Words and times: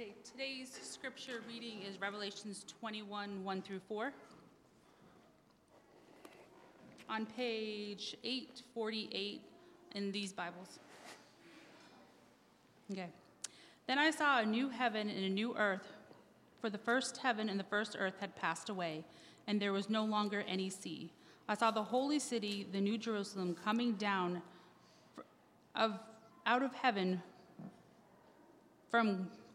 Okay, 0.00 0.14
today's 0.24 0.78
scripture 0.82 1.42
reading 1.46 1.82
is 1.82 2.00
Revelations 2.00 2.64
21 2.80 3.44
1 3.44 3.60
through 3.60 3.80
4. 3.80 4.10
On 7.10 7.26
page 7.26 8.16
848 8.24 9.42
in 9.96 10.10
these 10.10 10.32
Bibles. 10.32 10.78
Okay. 12.90 13.08
Then 13.86 13.98
I 13.98 14.10
saw 14.10 14.40
a 14.40 14.46
new 14.46 14.70
heaven 14.70 15.10
and 15.10 15.22
a 15.22 15.28
new 15.28 15.54
earth, 15.58 15.92
for 16.62 16.70
the 16.70 16.78
first 16.78 17.18
heaven 17.18 17.50
and 17.50 17.60
the 17.60 17.64
first 17.64 17.94
earth 17.98 18.14
had 18.20 18.34
passed 18.34 18.70
away, 18.70 19.04
and 19.48 19.60
there 19.60 19.74
was 19.74 19.90
no 19.90 20.06
longer 20.06 20.46
any 20.48 20.70
sea. 20.70 21.12
I 21.46 21.54
saw 21.54 21.70
the 21.70 21.82
holy 21.82 22.20
city, 22.20 22.66
the 22.72 22.80
new 22.80 22.96
Jerusalem, 22.96 23.54
coming 23.54 23.92
down 23.96 24.40
of, 25.74 25.98
out 26.46 26.62
of 26.62 26.72
heaven 26.72 27.20
from 28.90 29.28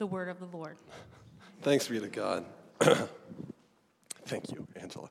The 0.00 0.06
word 0.06 0.28
of 0.30 0.40
the 0.40 0.56
Lord. 0.56 0.78
Thanks 1.60 1.86
be 1.86 2.00
to 2.00 2.08
God. 2.08 2.46
Thank 4.24 4.50
you, 4.50 4.66
Angela. 4.74 5.10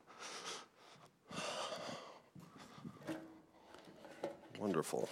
Wonderful. 4.57 5.07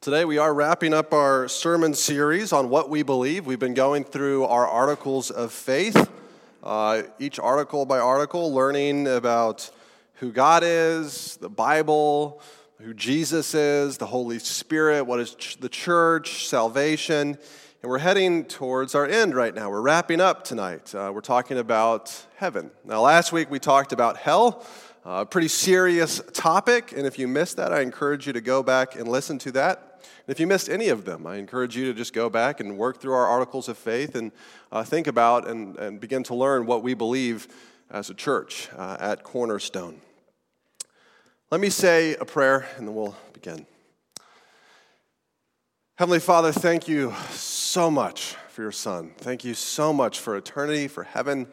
Today, 0.00 0.24
we 0.24 0.38
are 0.38 0.54
wrapping 0.54 0.94
up 0.94 1.12
our 1.12 1.48
sermon 1.48 1.92
series 1.92 2.50
on 2.50 2.70
what 2.70 2.88
we 2.88 3.02
believe. 3.02 3.44
We've 3.44 3.58
been 3.58 3.74
going 3.74 4.04
through 4.04 4.46
our 4.46 4.66
articles 4.66 5.30
of 5.30 5.52
faith, 5.52 6.08
uh, 6.62 7.02
each 7.18 7.38
article 7.38 7.84
by 7.84 7.98
article, 7.98 8.54
learning 8.54 9.06
about 9.06 9.70
who 10.14 10.32
God 10.32 10.62
is, 10.64 11.36
the 11.36 11.50
Bible, 11.50 12.40
who 12.82 12.94
Jesus 12.94 13.54
is, 13.54 13.98
the 13.98 14.06
Holy 14.06 14.38
Spirit, 14.38 15.04
what 15.04 15.20
is 15.20 15.56
the 15.60 15.68
church, 15.68 16.46
salvation. 16.46 17.36
And 17.82 17.90
we're 17.90 17.98
heading 17.98 18.44
towards 18.46 18.94
our 18.94 19.06
end 19.06 19.34
right 19.34 19.54
now. 19.54 19.68
We're 19.68 19.82
wrapping 19.82 20.20
up 20.20 20.44
tonight. 20.44 20.94
Uh, 20.94 21.10
we're 21.14 21.20
talking 21.20 21.58
about 21.58 22.24
heaven. 22.36 22.70
Now, 22.84 23.02
last 23.02 23.32
week 23.32 23.50
we 23.50 23.58
talked 23.58 23.92
about 23.92 24.16
hell, 24.16 24.66
a 25.04 25.08
uh, 25.08 25.24
pretty 25.26 25.48
serious 25.48 26.22
topic. 26.32 26.92
And 26.96 27.06
if 27.06 27.18
you 27.18 27.28
missed 27.28 27.58
that, 27.58 27.70
I 27.70 27.80
encourage 27.82 28.26
you 28.26 28.32
to 28.32 28.40
go 28.40 28.62
back 28.62 28.96
and 28.96 29.06
listen 29.08 29.38
to 29.40 29.52
that. 29.52 30.02
And 30.26 30.28
if 30.34 30.40
you 30.40 30.46
missed 30.46 30.70
any 30.70 30.88
of 30.88 31.04
them, 31.04 31.26
I 31.26 31.36
encourage 31.36 31.76
you 31.76 31.84
to 31.86 31.94
just 31.94 32.14
go 32.14 32.30
back 32.30 32.60
and 32.60 32.78
work 32.78 32.98
through 32.98 33.12
our 33.12 33.26
articles 33.26 33.68
of 33.68 33.76
faith 33.76 34.14
and 34.14 34.32
uh, 34.72 34.84
think 34.84 35.06
about 35.06 35.46
and, 35.46 35.76
and 35.76 36.00
begin 36.00 36.22
to 36.24 36.34
learn 36.34 36.64
what 36.64 36.82
we 36.82 36.94
believe 36.94 37.46
as 37.90 38.08
a 38.08 38.14
church 38.14 38.70
uh, 38.76 38.96
at 38.98 39.22
Cornerstone. 39.22 40.00
Let 41.52 41.60
me 41.60 41.68
say 41.68 42.14
a 42.14 42.24
prayer 42.24 42.68
and 42.76 42.86
then 42.86 42.94
we'll 42.94 43.16
begin. 43.32 43.66
Heavenly 45.96 46.20
Father, 46.20 46.52
thank 46.52 46.86
you 46.86 47.12
so 47.30 47.90
much 47.90 48.36
for 48.50 48.62
your 48.62 48.70
Son. 48.70 49.10
Thank 49.18 49.42
you 49.42 49.54
so 49.54 49.92
much 49.92 50.20
for 50.20 50.36
eternity, 50.36 50.86
for 50.86 51.02
heaven, 51.02 51.48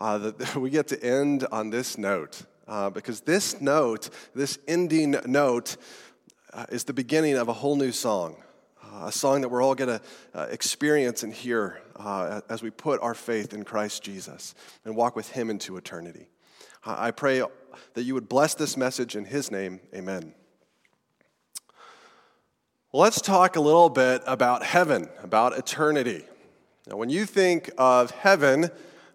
uh, 0.00 0.18
that 0.18 0.54
we 0.56 0.70
get 0.70 0.86
to 0.88 1.02
end 1.02 1.44
on 1.50 1.70
this 1.70 1.98
note. 1.98 2.42
Uh, 2.68 2.88
because 2.88 3.22
this 3.22 3.60
note, 3.60 4.10
this 4.36 4.60
ending 4.68 5.16
note, 5.26 5.76
uh, 6.52 6.66
is 6.68 6.84
the 6.84 6.92
beginning 6.92 7.34
of 7.34 7.48
a 7.48 7.52
whole 7.52 7.74
new 7.74 7.90
song. 7.90 8.36
Uh, 8.80 9.06
a 9.06 9.12
song 9.12 9.40
that 9.40 9.48
we're 9.48 9.60
all 9.60 9.74
going 9.74 9.98
to 9.98 10.00
uh, 10.36 10.46
experience 10.52 11.24
and 11.24 11.32
hear 11.34 11.82
uh, 11.96 12.42
as 12.48 12.62
we 12.62 12.70
put 12.70 13.02
our 13.02 13.14
faith 13.14 13.52
in 13.52 13.64
Christ 13.64 14.04
Jesus 14.04 14.54
and 14.84 14.94
walk 14.94 15.16
with 15.16 15.32
Him 15.32 15.50
into 15.50 15.76
eternity. 15.76 16.28
I 16.88 17.10
pray 17.10 17.42
that 17.94 18.02
you 18.02 18.14
would 18.14 18.28
bless 18.28 18.54
this 18.54 18.76
message 18.76 19.16
in 19.16 19.24
His 19.24 19.50
name. 19.50 19.80
Amen. 19.94 20.34
Let's 22.92 23.20
talk 23.20 23.56
a 23.56 23.60
little 23.60 23.90
bit 23.90 24.22
about 24.26 24.62
heaven, 24.62 25.08
about 25.22 25.58
eternity. 25.58 26.24
Now, 26.88 26.96
when 26.96 27.10
you 27.10 27.26
think 27.26 27.70
of 27.76 28.10
heaven, 28.10 28.70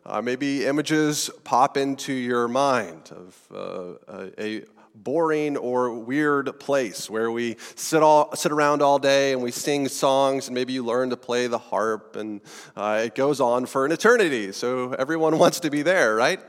uh, 0.06 0.22
maybe 0.22 0.66
images 0.66 1.30
pop 1.44 1.78
into 1.78 2.14
your 2.14 2.48
mind 2.48 3.12
of 3.12 3.98
uh, 4.08 4.28
a, 4.38 4.64
boring 4.94 5.58
or 5.58 5.98
weird 5.98 6.60
place 6.60 7.10
where 7.10 7.32
we 7.32 7.56
sit, 7.76 8.04
all, 8.04 8.36
sit 8.36 8.52
around 8.52 8.82
all 8.82 9.00
day 9.00 9.34
and 9.34 9.42
we 9.42 9.52
sing 9.52 9.88
songs 9.88 10.48
and 10.48 10.56
maybe 10.56 10.74
you 10.74 10.84
learn 10.84 11.10
to 11.10 11.18
play 11.18 11.48
the 11.48 11.58
harp 11.58 12.16
and 12.16 12.42
uh, 12.76 13.04
it 13.06 13.16
goes 13.16 13.40
on 13.40 13.66
for 13.66 13.86
an 13.86 13.92
eternity. 13.92 14.52
So 14.52 14.94
everyone 14.94 15.38
wants 15.40 15.62
to 15.62 15.70
be 15.70 15.82
there, 15.82 16.16
right? 16.16 16.40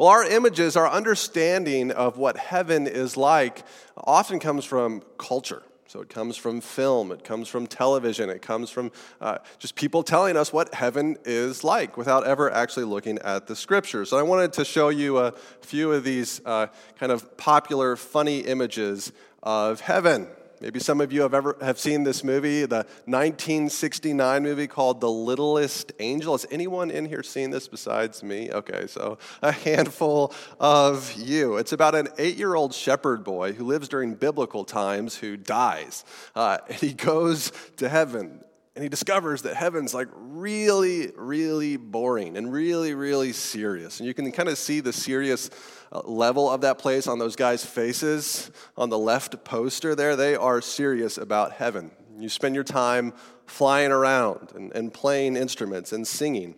Well, 0.00 0.08
our 0.08 0.24
images, 0.24 0.78
our 0.78 0.88
understanding 0.88 1.90
of 1.90 2.16
what 2.16 2.38
heaven 2.38 2.86
is 2.86 3.18
like 3.18 3.64
often 3.98 4.38
comes 4.38 4.64
from 4.64 5.02
culture. 5.18 5.62
So 5.88 6.00
it 6.00 6.08
comes 6.08 6.38
from 6.38 6.62
film, 6.62 7.12
it 7.12 7.22
comes 7.22 7.48
from 7.48 7.66
television, 7.66 8.30
it 8.30 8.40
comes 8.40 8.70
from 8.70 8.92
uh, 9.20 9.36
just 9.58 9.74
people 9.74 10.02
telling 10.02 10.38
us 10.38 10.54
what 10.54 10.72
heaven 10.72 11.18
is 11.26 11.64
like 11.64 11.98
without 11.98 12.26
ever 12.26 12.50
actually 12.50 12.86
looking 12.86 13.18
at 13.18 13.46
the 13.46 13.54
scriptures. 13.54 14.08
So 14.08 14.16
I 14.16 14.22
wanted 14.22 14.54
to 14.54 14.64
show 14.64 14.88
you 14.88 15.18
a 15.18 15.34
few 15.60 15.92
of 15.92 16.02
these 16.02 16.40
uh, 16.46 16.68
kind 16.98 17.12
of 17.12 17.36
popular, 17.36 17.94
funny 17.94 18.38
images 18.38 19.12
of 19.42 19.82
heaven. 19.82 20.28
Maybe 20.60 20.78
some 20.78 21.00
of 21.00 21.10
you 21.10 21.22
have 21.22 21.32
ever 21.32 21.56
have 21.62 21.78
seen 21.78 22.04
this 22.04 22.22
movie, 22.22 22.66
the 22.66 22.84
1969 23.06 24.42
movie 24.42 24.66
called 24.66 25.00
The 25.00 25.10
Littlest 25.10 25.92
Angel. 26.00 26.34
Has 26.34 26.46
anyone 26.50 26.90
in 26.90 27.06
here 27.06 27.22
seen 27.22 27.50
this 27.50 27.66
besides 27.66 28.22
me? 28.22 28.52
Okay, 28.52 28.86
so 28.86 29.16
a 29.42 29.52
handful 29.52 30.34
of 30.58 31.14
you. 31.14 31.56
It's 31.56 31.72
about 31.72 31.94
an 31.94 32.08
eight-year-old 32.18 32.74
shepherd 32.74 33.24
boy 33.24 33.54
who 33.54 33.64
lives 33.64 33.88
during 33.88 34.14
biblical 34.14 34.64
times 34.64 35.16
who 35.16 35.38
dies. 35.38 36.04
Uh, 36.36 36.58
and 36.68 36.76
he 36.76 36.92
goes 36.92 37.52
to 37.78 37.88
heaven 37.88 38.44
and 38.74 38.82
he 38.84 38.88
discovers 38.88 39.42
that 39.42 39.56
heaven's 39.56 39.92
like 39.92 40.08
really, 40.14 41.12
really 41.16 41.76
boring 41.76 42.36
and 42.36 42.52
really, 42.52 42.94
really 42.94 43.32
serious. 43.32 43.98
And 43.98 44.06
you 44.06 44.14
can 44.14 44.30
kind 44.30 44.48
of 44.48 44.58
see 44.58 44.80
the 44.80 44.92
serious 44.92 45.50
uh, 45.92 46.00
level 46.04 46.48
of 46.48 46.60
that 46.60 46.78
place 46.78 47.08
on 47.08 47.18
those 47.18 47.34
guys' 47.34 47.64
faces 47.64 48.50
on 48.76 48.88
the 48.88 48.98
left 48.98 49.44
poster 49.44 49.94
there. 49.94 50.14
They 50.14 50.36
are 50.36 50.60
serious 50.60 51.18
about 51.18 51.52
heaven. 51.52 51.90
You 52.18 52.28
spend 52.28 52.54
your 52.54 52.64
time 52.64 53.12
flying 53.46 53.90
around 53.90 54.52
and, 54.54 54.72
and 54.72 54.94
playing 54.94 55.36
instruments 55.36 55.92
and 55.92 56.06
singing. 56.06 56.54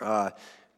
Uh, 0.00 0.30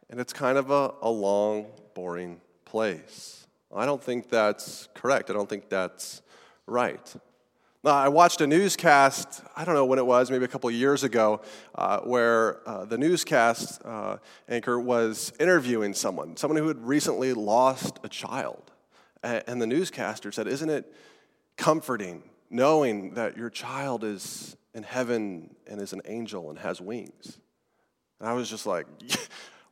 and 0.08 0.20
it's 0.20 0.32
kind 0.32 0.56
of 0.56 0.70
a, 0.70 0.94
a 1.02 1.10
long, 1.10 1.66
boring 1.94 2.40
place. 2.64 3.46
I 3.74 3.86
don't 3.86 4.02
think 4.02 4.28
that's 4.28 4.88
correct. 4.94 5.30
I 5.30 5.32
don't 5.32 5.48
think 5.48 5.68
that's 5.68 6.22
right. 6.66 7.14
Now, 7.82 7.92
I 7.92 8.08
watched 8.08 8.42
a 8.42 8.46
newscast, 8.46 9.42
I 9.56 9.64
don't 9.64 9.74
know 9.74 9.86
when 9.86 9.98
it 9.98 10.04
was, 10.04 10.30
maybe 10.30 10.44
a 10.44 10.48
couple 10.48 10.68
of 10.68 10.74
years 10.74 11.02
ago, 11.02 11.40
uh, 11.74 12.00
where 12.00 12.68
uh, 12.68 12.84
the 12.84 12.98
newscast 12.98 13.80
uh, 13.86 14.18
anchor 14.50 14.78
was 14.78 15.32
interviewing 15.40 15.94
someone, 15.94 16.36
someone 16.36 16.58
who 16.58 16.68
had 16.68 16.86
recently 16.86 17.32
lost 17.32 17.98
a 18.04 18.08
child. 18.08 18.70
And 19.22 19.62
the 19.62 19.66
newscaster 19.66 20.30
said, 20.30 20.46
Isn't 20.46 20.68
it 20.68 20.94
comforting 21.56 22.22
knowing 22.50 23.14
that 23.14 23.38
your 23.38 23.48
child 23.48 24.04
is 24.04 24.56
in 24.74 24.82
heaven 24.82 25.54
and 25.66 25.80
is 25.80 25.94
an 25.94 26.02
angel 26.04 26.50
and 26.50 26.58
has 26.58 26.82
wings? 26.82 27.38
And 28.18 28.28
I 28.28 28.34
was 28.34 28.50
just 28.50 28.66
like, 28.66 28.86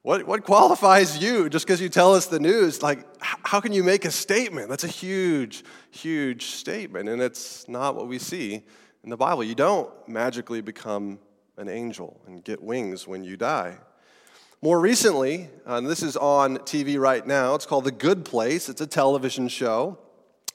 What, 0.02 0.26
what 0.26 0.44
qualifies 0.44 1.18
you 1.18 1.48
just 1.50 1.66
because 1.66 1.80
you 1.80 1.88
tell 1.88 2.14
us 2.14 2.26
the 2.26 2.38
news? 2.38 2.82
Like, 2.82 3.04
how 3.48 3.60
can 3.60 3.72
you 3.72 3.82
make 3.82 4.04
a 4.04 4.10
statement? 4.10 4.68
That's 4.68 4.84
a 4.84 4.88
huge, 4.88 5.64
huge 5.90 6.48
statement, 6.48 7.08
and 7.08 7.22
it's 7.22 7.66
not 7.66 7.96
what 7.96 8.06
we 8.06 8.18
see 8.18 8.62
in 9.02 9.08
the 9.08 9.16
Bible. 9.16 9.42
You 9.42 9.54
don't 9.54 9.90
magically 10.06 10.60
become 10.60 11.18
an 11.56 11.66
angel 11.66 12.20
and 12.26 12.44
get 12.44 12.62
wings 12.62 13.08
when 13.08 13.24
you 13.24 13.38
die. 13.38 13.78
More 14.60 14.78
recently, 14.78 15.48
and 15.64 15.86
this 15.86 16.02
is 16.02 16.14
on 16.14 16.58
TV 16.58 17.00
right 17.00 17.26
now, 17.26 17.54
it's 17.54 17.64
called 17.64 17.84
The 17.84 17.90
Good 17.90 18.26
Place. 18.26 18.68
It's 18.68 18.82
a 18.82 18.86
television 18.86 19.48
show. 19.48 19.96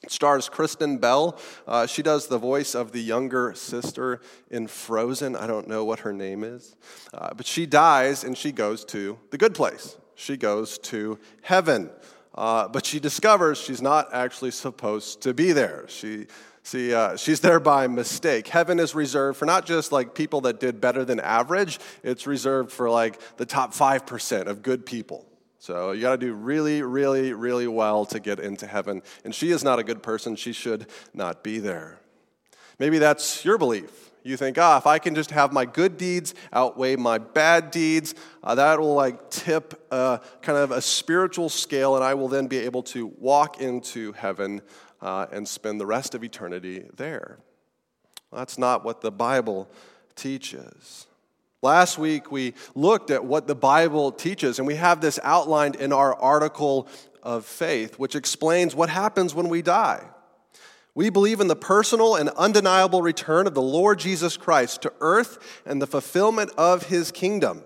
It 0.04 0.12
stars 0.12 0.48
Kristen 0.48 1.00
Bell. 1.00 1.40
Uh, 1.66 1.88
she 1.88 2.04
does 2.04 2.28
the 2.28 2.38
voice 2.38 2.76
of 2.76 2.92
the 2.92 3.02
younger 3.02 3.56
sister 3.56 4.22
in 4.52 4.68
Frozen. 4.68 5.36
I 5.36 5.48
don't 5.48 5.68
know 5.68 5.84
what 5.84 6.02
her 6.02 6.14
name 6.14 6.44
is. 6.44 6.76
Uh, 7.12 7.34
but 7.34 7.48
she 7.48 7.66
dies 7.66 8.24
and 8.24 8.38
she 8.38 8.52
goes 8.52 8.86
to 8.86 9.18
the 9.32 9.40
good 9.40 9.56
place. 9.56 9.98
She 10.14 10.38
goes 10.38 10.78
to 10.80 11.18
heaven. 11.42 11.90
Uh, 12.36 12.68
but 12.68 12.86
she 12.86 13.00
discovers 13.00 13.60
she's 13.60 13.82
not 13.82 14.14
actually 14.14 14.52
supposed 14.52 15.22
to 15.22 15.34
be 15.34 15.52
there. 15.52 15.86
She 15.88 16.28
See, 16.66 16.94
uh, 16.94 17.18
she's 17.18 17.42
there 17.42 17.60
by 17.60 17.88
mistake. 17.88 18.48
Heaven 18.48 18.80
is 18.80 18.96
reserved 18.96 19.38
for 19.38 19.46
not 19.46 19.66
just 19.66 19.92
like 19.92 20.16
people 20.16 20.42
that 20.42 20.62
did 20.62 20.80
better 20.80 21.04
than 21.04 21.20
average, 21.20 21.78
it's 22.04 22.26
reserved 22.26 22.72
for 22.72 22.90
like 22.90 23.20
the 23.36 23.46
top 23.46 23.74
5% 23.74 24.48
of 24.48 24.64
good 24.64 24.86
people. 24.86 25.26
So 25.60 25.92
you 25.92 26.02
got 26.02 26.12
to 26.12 26.26
do 26.26 26.34
really, 26.34 26.82
really, 26.82 27.34
really 27.34 27.68
well 27.68 28.06
to 28.08 28.20
get 28.20 28.40
into 28.40 28.66
heaven. 28.66 29.02
And 29.26 29.36
she 29.36 29.52
is 29.52 29.64
not 29.64 29.78
a 29.78 29.84
good 29.84 30.02
person. 30.02 30.38
She 30.38 30.54
should 30.54 30.88
not 31.14 31.44
be 31.44 31.60
there. 31.60 32.00
Maybe 32.80 32.98
that's 32.98 33.44
your 33.44 33.58
belief. 33.58 34.12
You 34.24 34.38
think, 34.38 34.58
ah, 34.58 34.78
if 34.78 34.88
I 34.88 35.00
can 35.00 35.16
just 35.16 35.32
have 35.32 35.52
my 35.52 35.66
good 35.66 35.98
deeds 35.98 36.34
outweigh 36.54 36.96
my 36.96 37.18
bad 37.18 37.72
deeds, 37.72 38.16
uh, 38.42 38.56
that 38.56 38.80
will 38.80 38.96
like 38.96 39.30
tip 39.30 39.86
uh, 39.92 40.20
kind 40.42 40.58
of 40.58 40.72
a 40.72 40.82
spiritual 40.82 41.50
scale, 41.50 41.96
and 41.96 42.04
I 42.04 42.14
will 42.14 42.30
then 42.30 42.48
be 42.48 42.60
able 42.60 42.84
to 42.84 43.08
walk 43.20 43.60
into 43.60 44.14
heaven 44.14 44.62
uh, 45.02 45.26
and 45.32 45.46
spend 45.46 45.82
the 45.82 45.86
rest 45.86 46.16
of 46.16 46.24
eternity 46.24 46.86
there. 46.96 47.40
Well, 48.32 48.40
that's 48.40 48.58
not 48.58 48.86
what 48.86 49.02
the 49.02 49.12
Bible 49.12 49.70
teaches. 50.16 51.06
Last 51.62 51.98
week, 51.98 52.32
we 52.32 52.54
looked 52.76 53.12
at 53.12 53.26
what 53.26 53.48
the 53.48 53.56
Bible 53.56 54.12
teaches, 54.12 54.58
and 54.58 54.68
we 54.68 54.76
have 54.76 55.02
this 55.02 55.20
outlined 55.24 55.76
in 55.76 55.92
our 55.92 56.16
article 56.16 56.88
of 57.22 57.46
faith, 57.46 58.00
which 58.00 58.16
explains 58.16 58.74
what 58.74 58.90
happens 58.90 59.36
when 59.36 59.50
we 59.50 59.62
die. 59.62 60.04
We 60.96 61.10
believe 61.10 61.40
in 61.40 61.48
the 61.48 61.56
personal 61.56 62.16
and 62.16 62.30
undeniable 62.30 63.02
return 63.02 63.48
of 63.48 63.56
the 63.56 63.62
Lord 63.62 63.98
Jesus 63.98 64.38
Christ 64.38 64.84
to 64.84 64.94
earth 65.02 65.62
and 65.66 65.82
the 65.82 65.88
fulfillment 65.88 66.52
of 66.58 66.84
his 66.84 67.12
kingdom. 67.12 67.64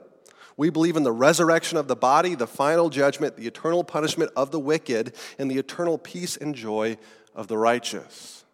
We 0.55 0.69
believe 0.69 0.95
in 0.95 1.03
the 1.03 1.11
resurrection 1.11 1.77
of 1.77 1.87
the 1.87 1.95
body, 1.95 2.33
the 2.33 2.47
final 2.47 2.89
judgment, 2.89 3.35
the 3.35 3.45
eternal 3.45 3.83
punishment 3.83 4.31
of 4.35 4.51
the 4.51 4.59
wicked, 4.59 5.13
and 5.37 5.51
the 5.51 5.57
eternal 5.57 5.97
peace 5.97 6.37
and 6.37 6.55
joy 6.55 6.97
of 7.35 7.47
the 7.47 7.57
righteous. 7.57 8.45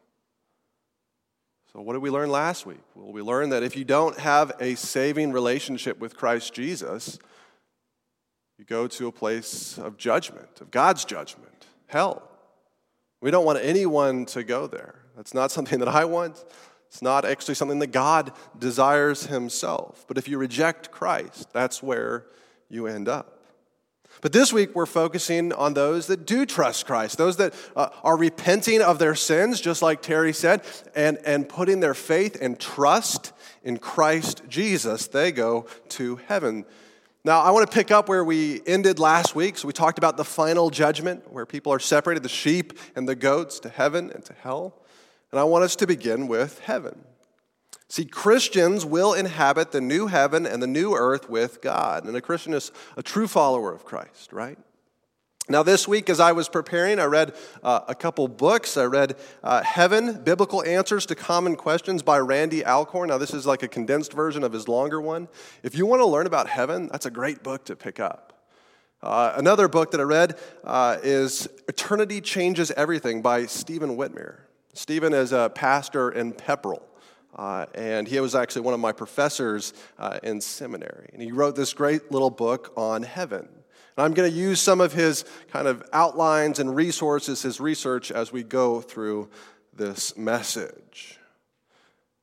So, 1.72 1.82
what 1.82 1.94
did 1.94 2.02
we 2.02 2.10
learn 2.10 2.30
last 2.30 2.66
week? 2.66 2.82
Well, 2.94 3.14
we 3.14 3.22
learned 3.22 3.52
that 3.54 3.64
if 3.64 3.78
you 3.78 3.86
don't 3.86 4.20
have 4.20 4.52
a 4.60 4.76
saving 4.76 5.32
relationship 5.32 6.00
with 6.00 6.18
Christ 6.18 6.54
Jesus, 6.54 7.20
you 8.60 8.66
go 8.66 8.88
to 8.88 9.08
a 9.08 9.12
place 9.12 9.78
of 9.78 9.98
judgment, 9.98 10.62
of 10.62 10.72
God's 10.72 11.06
judgment, 11.06 11.68
hell. 11.88 12.33
We 13.24 13.32
don't 13.32 13.46
want 13.46 13.60
anyone 13.64 14.26
to 14.28 14.44
go 14.44 14.68
there. 14.68 14.96
That's 15.16 15.34
not 15.34 15.50
something 15.50 15.80
that 15.80 15.88
I 15.88 16.04
want. 16.04 16.44
It's 16.90 17.02
not 17.02 17.24
actually 17.24 17.56
something 17.56 17.80
that 17.80 17.94
God 17.94 18.34
desires 18.60 19.28
Himself. 19.28 20.04
But 20.10 20.18
if 20.18 20.28
you 20.28 20.38
reject 20.38 20.92
Christ, 20.92 21.48
that's 21.54 21.82
where 21.82 22.26
you 22.68 22.86
end 22.86 23.08
up. 23.08 23.40
But 24.20 24.34
this 24.34 24.52
week, 24.52 24.76
we're 24.76 24.86
focusing 24.86 25.54
on 25.54 25.74
those 25.74 26.08
that 26.08 26.26
do 26.26 26.46
trust 26.46 26.86
Christ, 26.86 27.18
those 27.18 27.38
that 27.38 27.54
uh, 27.78 27.92
are 28.04 28.18
repenting 28.18 28.82
of 28.82 29.00
their 29.00 29.16
sins, 29.16 29.62
just 29.62 29.82
like 29.82 30.02
Terry 30.02 30.34
said, 30.34 30.62
and, 30.94 31.18
and 31.26 31.48
putting 31.48 31.80
their 31.80 31.94
faith 31.94 32.38
and 32.42 32.60
trust 32.60 33.32
in 33.64 33.78
Christ 33.78 34.42
Jesus. 34.50 35.08
They 35.08 35.32
go 35.32 35.66
to 35.90 36.18
heaven. 36.28 36.66
Now, 37.26 37.42
I 37.42 37.52
want 37.52 37.70
to 37.70 37.74
pick 37.74 37.90
up 37.90 38.10
where 38.10 38.24
we 38.24 38.62
ended 38.66 39.00
last 39.00 39.34
week. 39.34 39.58
So, 39.58 39.66
we 39.66 39.74
talked 39.74 39.98
about 39.98 40.18
the 40.18 40.26
final 40.26 40.70
judgment, 40.70 41.32
where 41.32 41.46
people 41.46 41.72
are 41.72 41.80
separated, 41.80 42.22
the 42.22 42.30
sheep 42.30 42.78
and 42.96 43.08
the 43.08 43.16
goats, 43.16 43.60
to 43.62 43.70
heaven 43.70 44.12
and 44.14 44.26
to 44.26 44.34
hell. 44.34 44.82
And 45.32 45.40
I 45.40 45.46
want 45.46 45.64
us 45.64 45.76
to 45.78 45.88
begin 45.88 46.28
with 46.28 46.60
heaven. 46.60 47.06
See, 47.88 48.06
Christians 48.06 48.86
will 48.86 49.14
inhabit 49.14 49.72
the 49.72 49.80
new 49.80 50.08
heaven 50.08 50.46
and 50.46 50.62
the 50.62 50.68
new 50.68 50.96
earth 50.96 51.30
with 51.30 51.62
God. 51.62 52.06
And 52.06 52.16
a 52.18 52.22
Christian 52.22 52.54
is 52.54 52.72
a 52.98 53.04
true 53.04 53.28
follower 53.28 53.74
of 53.74 53.86
Christ, 53.86 54.34
right? 54.34 54.58
Now, 55.50 55.62
this 55.62 55.90
week, 55.90 56.10
as 56.10 56.22
I 56.22 56.32
was 56.32 56.48
preparing, 56.48 57.00
I 57.00 57.04
read 57.04 57.36
uh, 57.62 57.82
a 57.90 57.96
couple 57.96 58.26
books. 58.30 58.78
I 58.78 58.86
read 58.86 59.18
uh, 59.44 59.62
Heaven 59.62 60.24
Biblical 60.24 60.64
Answers 60.64 61.06
to 61.08 61.16
Common 61.16 61.58
Questions 61.58 62.02
by 62.02 62.20
Randy 62.20 62.66
Alcorn. 62.66 63.10
Now, 63.10 63.18
this 63.18 63.34
is 63.34 63.46
like 63.46 63.62
a 63.62 63.68
condensed 63.68 64.14
version 64.14 64.46
of 64.46 64.54
his 64.54 64.70
longer 64.70 65.02
one. 65.02 65.28
If 65.62 65.76
you 65.76 65.86
want 65.86 66.00
to 66.00 66.06
learn 66.06 66.28
about 66.28 66.48
heaven, 66.48 66.88
that's 66.90 67.06
a 67.06 67.12
great 67.12 67.44
book 67.44 67.66
to 67.66 67.76
pick 67.76 68.00
up. 68.00 68.48
Uh, 69.02 69.34
another 69.36 69.68
book 69.68 69.92
that 69.92 70.00
I 70.00 70.04
read 70.04 70.40
uh, 70.64 71.00
is 71.04 71.50
Eternity 71.68 72.22
Changes 72.22 72.72
Everything 72.72 73.22
by 73.22 73.46
Stephen 73.46 73.98
Witmer. 73.98 74.38
Stephen 74.74 75.14
is 75.14 75.34
a 75.34 75.52
pastor 75.54 76.10
in 76.10 76.32
Pepperell. 76.32 76.84
Uh, 77.36 77.66
and 77.76 78.08
he 78.08 78.18
was 78.22 78.34
actually 78.34 78.62
one 78.62 78.74
of 78.74 78.80
my 78.80 78.94
professors 78.94 79.74
uh, 79.98 80.20
in 80.24 80.40
seminary. 80.40 81.10
And 81.12 81.22
he 81.22 81.34
wrote 81.34 81.58
this 81.58 81.74
great 81.74 82.14
little 82.14 82.30
book 82.30 82.72
on 82.78 83.04
heaven. 83.04 83.50
And 83.96 84.06
I'm 84.06 84.14
going 84.14 84.30
to 84.30 84.38
use 84.38 84.60
some 84.60 84.82
of 84.82 84.94
his 84.94 85.26
kind 85.52 85.68
of 85.68 85.84
outlines 85.94 86.60
and 86.60 86.76
resources, 86.76 87.42
his 87.42 87.60
research, 87.60 88.12
as 88.12 88.32
we 88.32 88.44
go 88.44 88.82
through 88.82 89.30
this 89.74 90.18
message. 90.18 91.20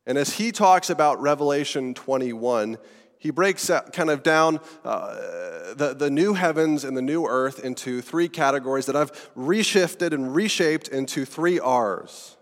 And 0.06 0.18
as 0.18 0.34
he 0.34 0.50
talks 0.50 0.90
about 0.90 1.20
Revelation 1.20 1.94
21, 1.94 2.78
he 3.18 3.30
breaks 3.30 3.70
kind 3.92 4.10
of 4.10 4.22
down 4.22 4.60
uh, 4.84 5.74
the, 5.74 5.94
the 5.96 6.10
new 6.10 6.34
heavens 6.34 6.84
and 6.84 6.96
the 6.96 7.02
new 7.02 7.26
earth 7.26 7.62
into 7.62 8.00
three 8.00 8.28
categories 8.28 8.86
that 8.86 8.96
I've 8.96 9.12
reshifted 9.36 10.12
and 10.12 10.34
reshaped 10.34 10.88
into 10.88 11.24
three 11.24 11.60
R's. 11.60 12.36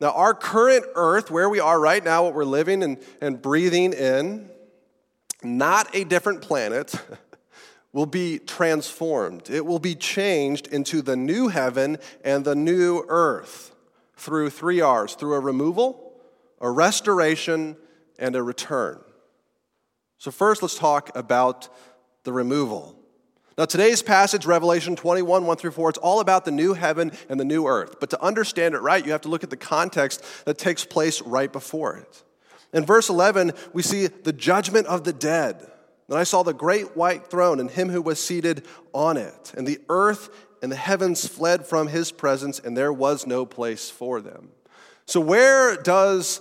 Now, 0.00 0.12
our 0.12 0.34
current 0.34 0.84
earth, 0.94 1.30
where 1.30 1.48
we 1.48 1.58
are 1.58 1.80
right 1.80 2.04
now, 2.04 2.24
what 2.24 2.34
we're 2.34 2.44
living 2.44 2.82
and, 2.82 2.98
and 3.20 3.40
breathing 3.42 3.92
in, 3.92 4.50
not 5.42 5.94
a 5.94 6.04
different 6.04 6.42
planet. 6.42 6.94
will 7.96 8.04
be 8.04 8.38
transformed. 8.38 9.48
It 9.48 9.64
will 9.64 9.78
be 9.78 9.94
changed 9.94 10.66
into 10.66 11.00
the 11.00 11.16
new 11.16 11.48
heaven 11.48 11.96
and 12.22 12.44
the 12.44 12.54
new 12.54 13.02
earth 13.08 13.74
through 14.18 14.50
three 14.50 14.82
R's 14.82 15.14
through 15.14 15.32
a 15.32 15.40
removal, 15.40 16.12
a 16.60 16.70
restoration, 16.70 17.74
and 18.18 18.36
a 18.36 18.42
return. 18.42 19.00
So, 20.18 20.30
first, 20.30 20.60
let's 20.60 20.78
talk 20.78 21.16
about 21.16 21.70
the 22.24 22.34
removal. 22.34 22.98
Now, 23.56 23.64
today's 23.64 24.02
passage, 24.02 24.44
Revelation 24.44 24.94
21, 24.94 25.46
1 25.46 25.56
through 25.56 25.70
4, 25.70 25.88
it's 25.88 25.98
all 25.98 26.20
about 26.20 26.44
the 26.44 26.50
new 26.50 26.74
heaven 26.74 27.12
and 27.30 27.40
the 27.40 27.46
new 27.46 27.66
earth. 27.66 27.98
But 27.98 28.10
to 28.10 28.22
understand 28.22 28.74
it 28.74 28.82
right, 28.82 29.06
you 29.06 29.12
have 29.12 29.22
to 29.22 29.30
look 29.30 29.42
at 29.42 29.48
the 29.48 29.56
context 29.56 30.22
that 30.44 30.58
takes 30.58 30.84
place 30.84 31.22
right 31.22 31.50
before 31.50 31.96
it. 31.96 32.22
In 32.74 32.84
verse 32.84 33.08
11, 33.08 33.52
we 33.72 33.80
see 33.80 34.08
the 34.08 34.34
judgment 34.34 34.86
of 34.86 35.04
the 35.04 35.14
dead. 35.14 35.66
Then 36.08 36.18
I 36.18 36.24
saw 36.24 36.42
the 36.42 36.54
great 36.54 36.96
white 36.96 37.26
throne 37.26 37.58
and 37.58 37.70
him 37.70 37.88
who 37.88 38.00
was 38.00 38.22
seated 38.22 38.64
on 38.92 39.16
it. 39.16 39.52
And 39.56 39.66
the 39.66 39.80
earth 39.88 40.30
and 40.62 40.70
the 40.70 40.76
heavens 40.76 41.26
fled 41.26 41.66
from 41.66 41.88
his 41.88 42.12
presence, 42.12 42.58
and 42.58 42.76
there 42.76 42.92
was 42.92 43.26
no 43.26 43.44
place 43.44 43.90
for 43.90 44.20
them. 44.20 44.50
So, 45.06 45.20
where 45.20 45.76
does 45.76 46.40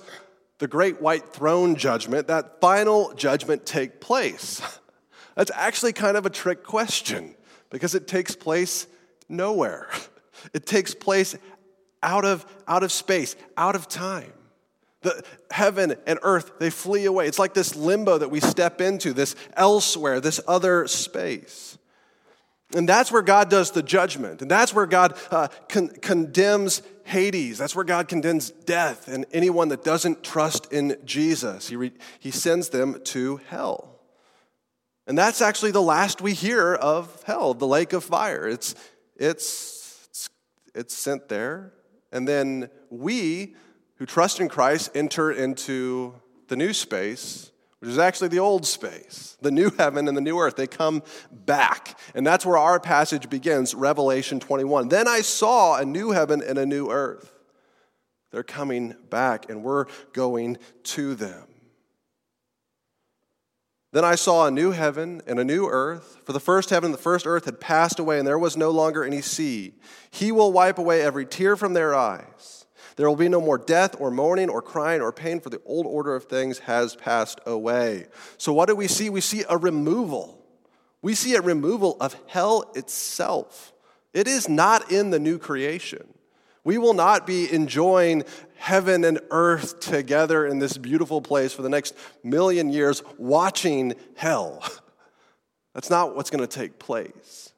the 0.60 0.67
great 0.67 1.01
white 1.01 1.34
throne 1.34 1.75
judgment, 1.75 2.27
that 2.27 2.62
final 2.62 3.13
judgment, 3.13 3.65
take 3.65 4.00
place? 4.00 4.62
That's 5.36 5.51
actually 5.53 5.93
kind 5.93 6.15
of 6.15 6.25
a 6.25 6.29
trick 6.29 6.63
question 6.63 7.36
because 7.69 7.93
it 7.93 8.07
takes 8.07 8.36
place 8.36 8.88
nowhere. 9.29 9.89
It 10.53 10.67
takes 10.67 10.93
place 10.93 11.36
out 12.03 12.24
of, 12.24 12.45
out 12.67 12.84
of 12.84 12.91
space, 12.91 13.36
out 13.57 13.75
of 13.75 13.88
time. 13.88 14.31
The 15.05 15.24
heaven 15.51 15.95
and 16.07 16.17
earth, 16.24 16.57
they 16.57 16.71
flee 16.71 17.05
away. 17.05 17.27
It's 17.27 17.38
like 17.38 17.53
this 17.53 17.75
limbo 17.75 18.17
that 18.17 18.31
we 18.31 18.39
step 18.39 18.81
into, 18.81 19.13
this 19.13 19.35
elsewhere, 19.55 20.19
this 20.19 20.39
other 20.47 20.88
space. 20.88 21.77
And 22.74 22.89
that's 22.89 23.12
where 23.12 23.21
God 23.21 23.51
does 23.51 23.69
the 23.69 23.83
judgment. 23.83 24.41
And 24.41 24.50
that's 24.50 24.74
where 24.74 24.88
God 24.88 25.15
uh, 25.29 25.50
con- 25.69 25.89
condemns 25.89 26.81
Hades. 27.03 27.59
That's 27.59 27.75
where 27.75 27.85
God 27.85 28.07
condemns 28.07 28.50
death 28.50 29.07
and 29.07 29.27
anyone 29.31 29.67
that 29.67 29.83
doesn't 29.83 30.24
trust 30.24 30.74
in 30.74 30.97
Jesus. 31.05 31.69
He, 31.69 31.75
re- 31.75 31.93
he 32.19 32.31
sends 32.31 32.69
them 32.69 33.00
to 33.03 33.39
hell. 33.47 34.00
And 35.05 35.15
that's 35.15 35.39
actually 35.39 35.69
the 35.69 35.83
last 35.83 36.19
we 36.19 36.33
hear 36.33 36.74
of 36.74 37.21
hell, 37.27 37.53
the 37.53 37.67
lake 37.67 37.93
of 37.93 38.03
fire. 38.03 38.47
It's, 38.47 38.74
it's, 39.15 40.07
it's, 40.09 40.29
it's 40.74 40.95
sent 40.95 41.29
there. 41.29 41.74
And 42.12 42.27
then 42.27 42.71
we 42.89 43.55
who 43.97 44.05
trust 44.05 44.39
in 44.39 44.49
Christ 44.49 44.91
enter 44.95 45.31
into 45.31 46.15
the 46.47 46.55
new 46.55 46.73
space, 46.73 47.51
which 47.79 47.89
is 47.89 47.97
actually 47.97 48.29
the 48.29 48.39
old 48.39 48.65
space, 48.65 49.37
the 49.41 49.51
new 49.51 49.69
heaven 49.77 50.07
and 50.07 50.15
the 50.15 50.21
new 50.21 50.39
earth. 50.39 50.55
They 50.55 50.67
come 50.67 51.03
back. 51.31 51.97
And 52.13 52.25
that's 52.25 52.45
where 52.45 52.57
our 52.57 52.79
passage 52.79 53.29
begins, 53.29 53.73
Revelation 53.73 54.39
21. 54.39 54.89
Then 54.89 55.07
I 55.07 55.21
saw 55.21 55.77
a 55.77 55.85
new 55.85 56.11
heaven 56.11 56.41
and 56.41 56.57
a 56.57 56.65
new 56.65 56.89
earth. 56.89 57.31
They're 58.31 58.43
coming 58.43 58.95
back, 59.09 59.49
and 59.49 59.63
we're 59.63 59.85
going 60.11 60.57
to 60.83 61.15
them. 61.15 61.47
Then 63.93 64.03
I 64.03 64.15
saw 64.15 64.45
a 64.45 64.51
new 64.51 64.71
heaven 64.71 65.21
and 65.25 65.39
a 65.39 65.45
new 65.45 65.67
earth, 65.67 66.17
for 66.25 66.33
the 66.33 66.39
first 66.41 66.69
heaven 66.69 66.87
and 66.87 66.93
the 66.93 67.01
first 67.01 67.25
earth 67.25 67.45
had 67.45 67.61
passed 67.61 67.97
away, 67.97 68.19
and 68.19 68.27
there 68.27 68.37
was 68.37 68.57
no 68.57 68.71
longer 68.71 69.05
any 69.05 69.21
sea. 69.21 69.75
He 70.11 70.33
will 70.33 70.51
wipe 70.51 70.77
away 70.77 71.01
every 71.01 71.25
tear 71.25 71.55
from 71.55 71.71
their 71.71 71.95
eyes. 71.95 72.64
There 72.95 73.09
will 73.09 73.17
be 73.17 73.29
no 73.29 73.41
more 73.41 73.57
death 73.57 73.95
or 73.99 74.09
mourning 74.09 74.49
or 74.49 74.61
crying 74.61 75.01
or 75.01 75.11
pain, 75.11 75.39
for 75.39 75.49
the 75.49 75.61
old 75.65 75.85
order 75.85 76.15
of 76.15 76.25
things 76.25 76.59
has 76.59 76.95
passed 76.95 77.39
away. 77.45 78.07
So, 78.37 78.53
what 78.53 78.69
do 78.69 78.75
we 78.75 78.87
see? 78.87 79.09
We 79.09 79.21
see 79.21 79.43
a 79.49 79.57
removal. 79.57 80.41
We 81.01 81.13
see 81.13 81.35
a 81.35 81.41
removal 81.41 81.97
of 81.99 82.15
hell 82.27 82.71
itself. 82.75 83.73
It 84.13 84.27
is 84.27 84.47
not 84.47 84.91
in 84.91 85.09
the 85.09 85.19
new 85.19 85.37
creation. 85.37 86.07
We 86.63 86.77
will 86.77 86.93
not 86.93 87.27
be 87.27 87.51
enjoying 87.51 88.23
heaven 88.55 89.03
and 89.03 89.19
earth 89.29 89.79
together 89.81 90.47
in 90.47 90.57
this 90.57 90.77
beautiful 90.77 91.21
place 91.21 91.53
for 91.53 91.61
the 91.61 91.69
next 91.69 91.95
million 92.23 92.69
years 92.71 93.03
watching 93.17 93.93
hell. 94.15 94.63
That's 95.73 95.89
not 95.89 96.15
what's 96.15 96.29
going 96.29 96.41
to 96.41 96.47
take 96.47 96.79
place. 96.79 97.51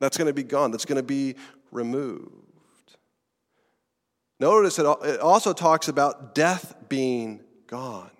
That's 0.00 0.16
going 0.16 0.26
to 0.26 0.34
be 0.34 0.42
gone, 0.42 0.72
that's 0.72 0.84
going 0.84 0.96
to 0.96 1.04
be 1.04 1.36
removed. 1.70 2.41
Notice 4.42 4.80
it 4.80 5.20
also 5.20 5.52
talks 5.52 5.86
about 5.86 6.34
death 6.34 6.74
being 6.88 7.42
gone. 7.68 8.10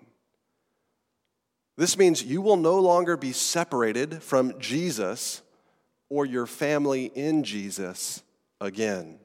This 1.75 1.97
means 1.97 2.23
you 2.23 2.41
will 2.41 2.55
no 2.55 2.79
longer 2.79 3.17
be 3.17 3.33
separated 3.33 4.23
from 4.23 4.57
Jesus 4.57 5.41
or 6.07 6.25
your 6.25 6.45
family 6.45 7.11
in 7.13 7.43
Jesus 7.43 8.23
again. 8.61 9.19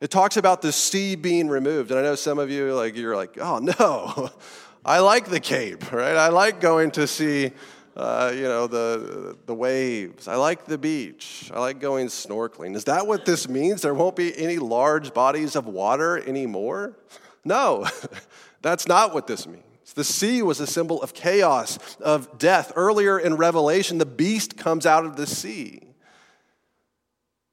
It 0.00 0.12
talks 0.12 0.36
about 0.36 0.62
the 0.62 0.70
sea 0.70 1.16
being 1.16 1.48
removed. 1.48 1.90
And 1.90 1.98
I 1.98 2.04
know 2.04 2.14
some 2.14 2.38
of 2.38 2.48
you 2.48 2.72
like 2.74 2.94
you're 2.94 3.16
like, 3.16 3.36
"Oh 3.40 3.58
no. 3.58 4.30
I 4.84 5.00
like 5.00 5.30
the 5.30 5.40
Cape, 5.40 5.90
right? 5.90 6.16
I 6.16 6.28
like 6.28 6.60
going 6.60 6.92
to 6.92 7.08
see 7.08 7.50
uh, 7.96 8.32
you 8.34 8.42
know, 8.42 8.66
the, 8.66 9.36
the 9.46 9.54
waves. 9.54 10.28
I 10.28 10.36
like 10.36 10.64
the 10.64 10.78
beach. 10.78 11.50
I 11.52 11.60
like 11.60 11.80
going 11.80 12.06
snorkeling. 12.06 12.74
Is 12.74 12.84
that 12.84 13.06
what 13.06 13.26
this 13.26 13.48
means? 13.48 13.82
There 13.82 13.94
won't 13.94 14.16
be 14.16 14.36
any 14.38 14.58
large 14.58 15.12
bodies 15.12 15.56
of 15.56 15.66
water 15.66 16.18
anymore? 16.26 16.96
No, 17.44 17.86
that's 18.62 18.86
not 18.86 19.12
what 19.12 19.26
this 19.26 19.46
means. 19.46 19.64
The 19.94 20.04
sea 20.04 20.40
was 20.40 20.58
a 20.58 20.66
symbol 20.66 21.02
of 21.02 21.12
chaos, 21.12 21.78
of 22.00 22.38
death. 22.38 22.72
Earlier 22.76 23.18
in 23.18 23.36
Revelation, 23.36 23.98
the 23.98 24.06
beast 24.06 24.56
comes 24.56 24.86
out 24.86 25.04
of 25.04 25.16
the 25.16 25.26
sea. 25.26 25.80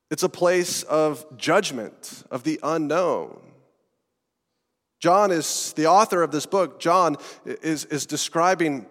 It's 0.10 0.24
a 0.24 0.29
place 0.29 0.84
of 0.84 1.25
judgment, 1.38 2.24
of 2.31 2.43
the 2.43 2.60
unknown. 2.63 3.41
John 5.00 5.31
is 5.31 5.74
the 5.74 5.88
author 5.88 6.24
of 6.24 6.31
this 6.31 6.46
book. 6.46 6.79
John 6.79 7.17
is, 7.46 7.86
is 7.86 8.05
describing 8.05 8.86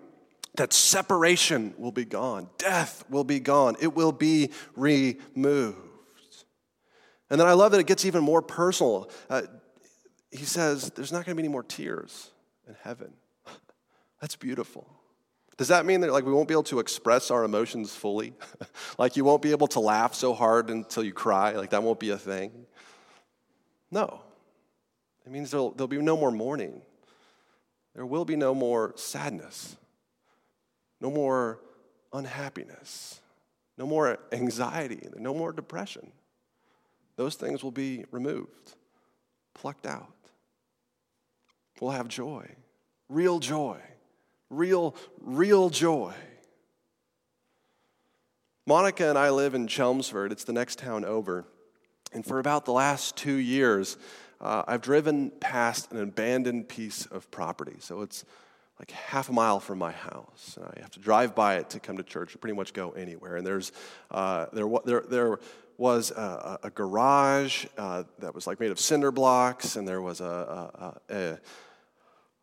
that 0.59 0.73
separation 0.73 1.75
will 1.79 1.93
be 1.93 2.05
gone, 2.05 2.51
death 2.59 3.05
will 3.09 3.25
be 3.25 3.41
gone, 3.41 3.77
it 3.81 3.95
will 3.95 4.13
be 4.13 4.51
removed. 4.77 5.77
And 7.31 7.41
then 7.41 7.47
I 7.47 7.53
love 7.53 7.73
that 7.73 7.81
it 7.81 7.87
gets 7.87 8.05
even 8.05 8.23
more 8.23 8.43
personal. 8.43 9.11
Uh, 9.29 9.43
he 10.31 10.45
says, 10.45 10.91
There's 10.95 11.13
not 11.13 11.25
going 11.25 11.37
to 11.37 11.43
be 11.43 11.43
any 11.43 11.53
more 11.53 11.63
tears 11.63 12.31
in 12.67 12.75
heaven. 12.83 13.13
That's 14.21 14.37
beautiful. 14.37 14.89
Does 15.57 15.69
that 15.69 15.85
mean 15.87 16.01
that 16.03 16.13
like 16.13 16.25
we 16.25 16.33
won't 16.33 16.49
be 16.49 16.55
able 16.55 16.63
to 16.65 16.79
express 16.79 17.31
our 17.31 17.45
emotions 17.45 17.95
fully? 17.95 18.35
like 18.99 19.17
you 19.17 19.25
won't 19.25 19.43
be 19.43 19.51
able 19.51 19.67
to 19.69 19.81
laugh 19.81 20.15
so 20.15 20.33
hard 20.33 20.71
until 20.71 21.03
you 21.03 21.13
cry? 21.13 21.53
Like 21.53 21.71
that 21.71 21.83
won't 21.83 22.01
be 22.01 22.11
a 22.11 22.19
thing? 22.19 22.67
No. 23.91 24.23
It 25.27 25.33
means 25.33 25.51
there'll, 25.51 25.73
there'll 25.73 25.89
be 25.89 25.99
no 25.99 26.17
more 26.17 26.31
mourning. 26.31 26.81
There 27.95 28.07
will 28.07 28.25
be 28.25 28.37
no 28.37 28.55
more 28.55 28.93
sadness 28.97 29.77
no 31.01 31.11
more 31.11 31.61
unhappiness, 32.13 33.21
no 33.77 33.87
more 33.87 34.19
anxiety, 34.33 35.09
no 35.17 35.35
more 35.35 35.53
depression. 35.53 36.13
Those 37.17 37.35
things 37.35 37.63
will 37.63 37.73
be 37.73 38.05
removed, 38.11 38.75
plucked 39.55 39.87
out. 39.87 40.13
We'll 41.81 41.93
have 41.93 42.09
joy, 42.09 42.49
real 43.09 43.39
joy, 43.39 43.81
real, 44.51 44.97
real 45.21 45.71
joy. 45.71 46.13
Monica 48.67 49.09
and 49.09 49.19
I 49.19 49.31
live 49.31 49.55
in 49.55 49.67
Chelmsford, 49.67 50.31
it's 50.33 50.45
the 50.45 50.53
next 50.53 50.79
town 50.79 51.05
over. 51.05 51.45
And 52.13 52.25
for 52.25 52.39
about 52.39 52.65
the 52.65 52.73
last 52.73 53.17
two 53.17 53.37
years, 53.37 53.97
uh, 54.41 54.63
I've 54.67 54.81
driven 54.81 55.31
past 55.31 55.91
an 55.93 56.01
abandoned 56.01 56.69
piece 56.69 57.07
of 57.07 57.31
property. 57.31 57.77
So 57.81 58.03
it's 58.03 58.25
like 58.79 58.91
half 58.93 59.29
a 59.29 59.33
mile 59.33 59.61
from 59.61 59.79
my 59.79 59.93
house. 59.93 60.57
And 60.57 60.67
I 60.67 60.81
have 60.81 60.91
to 60.93 61.01
drive 61.01 61.35
by 61.35 61.57
it 61.57 61.71
to 61.71 61.81
come 61.81 61.97
to 61.97 62.03
church 62.03 62.37
pretty 62.41 62.55
much 62.57 62.73
go 62.73 62.91
anywhere. 62.93 63.37
And 63.37 63.47
there's, 63.47 63.73
uh, 64.11 64.47
there, 64.53 64.67
there, 64.85 65.05
there 65.09 65.39
was 65.77 66.11
a, 66.11 66.59
a 66.65 66.71
garage 66.71 67.67
uh, 67.77 68.05
that 68.19 68.35
was 68.35 68.47
like 68.47 68.61
made 68.61 68.71
of 68.71 68.81
cinder 68.81 69.11
blocks, 69.11 69.77
and 69.77 69.87
there 69.87 70.03
was 70.03 70.21
a, 70.21 71.01
a, 71.11 71.15
a, 71.15 71.39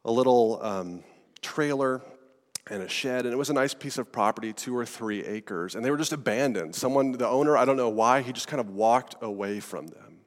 a 0.06 0.12
little 0.12 0.60
um, 0.62 1.04
trailer 1.42 2.02
and 2.70 2.82
a 2.82 2.90
shed, 2.90 3.26
and 3.26 3.34
it 3.34 3.38
was 3.38 3.50
a 3.50 3.54
nice 3.54 3.74
piece 3.74 3.98
of 3.98 4.12
property, 4.12 4.52
two 4.52 4.76
or 4.76 4.86
three 4.86 5.24
acres, 5.24 5.76
and 5.76 5.86
they 5.86 5.92
were 5.92 5.98
just 5.98 6.14
abandoned. 6.14 6.74
Someone, 6.74 7.12
the 7.12 7.28
owner, 7.28 7.56
I 7.56 7.66
don't 7.66 7.78
know 7.78 7.90
why, 7.90 8.22
he 8.22 8.34
just 8.34 8.48
kind 8.48 8.60
of 8.60 8.70
walked 8.72 9.16
away 9.22 9.60
from 9.60 9.88
them. 9.88 10.20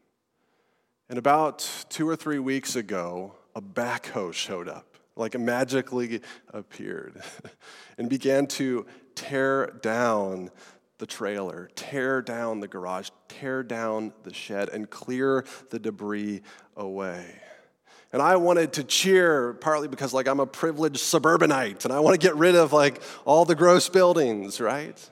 And 1.08 1.18
about 1.18 1.68
two 1.88 2.08
or 2.08 2.14
three 2.14 2.38
weeks 2.38 2.76
ago, 2.76 3.34
a 3.56 3.62
backhoe 3.62 4.32
showed 4.32 4.68
up 4.68 4.87
like 5.18 5.38
magically 5.38 6.20
appeared 6.54 7.20
and 7.98 8.08
began 8.08 8.46
to 8.46 8.86
tear 9.14 9.66
down 9.82 10.50
the 10.98 11.06
trailer, 11.06 11.70
tear 11.74 12.22
down 12.22 12.60
the 12.60 12.68
garage, 12.68 13.10
tear 13.28 13.62
down 13.62 14.12
the 14.24 14.32
shed, 14.32 14.68
and 14.68 14.90
clear 14.90 15.44
the 15.70 15.78
debris 15.78 16.42
away. 16.76 17.40
And 18.12 18.22
I 18.22 18.36
wanted 18.36 18.72
to 18.74 18.84
cheer 18.84 19.52
partly 19.54 19.86
because 19.86 20.14
like 20.14 20.26
I'm 20.26 20.40
a 20.40 20.46
privileged 20.46 20.98
suburbanite 20.98 21.84
and 21.84 21.92
I 21.92 22.00
want 22.00 22.18
to 22.18 22.26
get 22.26 22.36
rid 22.36 22.56
of 22.56 22.72
like 22.72 23.02
all 23.24 23.44
the 23.44 23.54
gross 23.54 23.88
buildings, 23.88 24.60
right? 24.60 25.10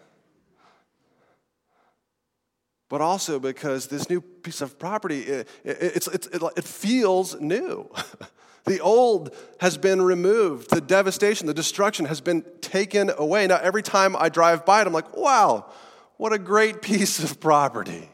But 2.89 3.01
also 3.01 3.39
because 3.39 3.89
this 3.89 4.09
new 4.09 4.21
piece 4.21 4.61
of 4.61 4.79
property, 4.79 5.23
it, 5.23 5.49
it, 5.65 6.07
it, 6.07 6.43
it 6.57 6.65
feels 6.65 7.39
new. 7.41 7.91
The 8.66 8.80
old 8.80 9.35
has 9.61 9.78
been 9.78 10.02
removed. 10.02 10.70
The 10.70 10.80
devastation, 10.80 11.46
the 11.46 11.54
destruction 11.54 12.04
has 12.06 12.20
been 12.20 12.44
taken 12.61 13.11
away. 13.16 13.46
Now, 13.46 13.58
every 13.62 13.82
time 13.82 14.16
I 14.16 14.28
drive 14.28 14.66
by 14.66 14.80
it, 14.80 14.88
I'm 14.88 14.92
like, 14.92 15.16
wow, 15.16 15.70
what 16.16 16.32
a 16.32 16.38
great 16.38 16.82
piece 16.82 17.23
of 17.23 17.38
property. 17.40 18.11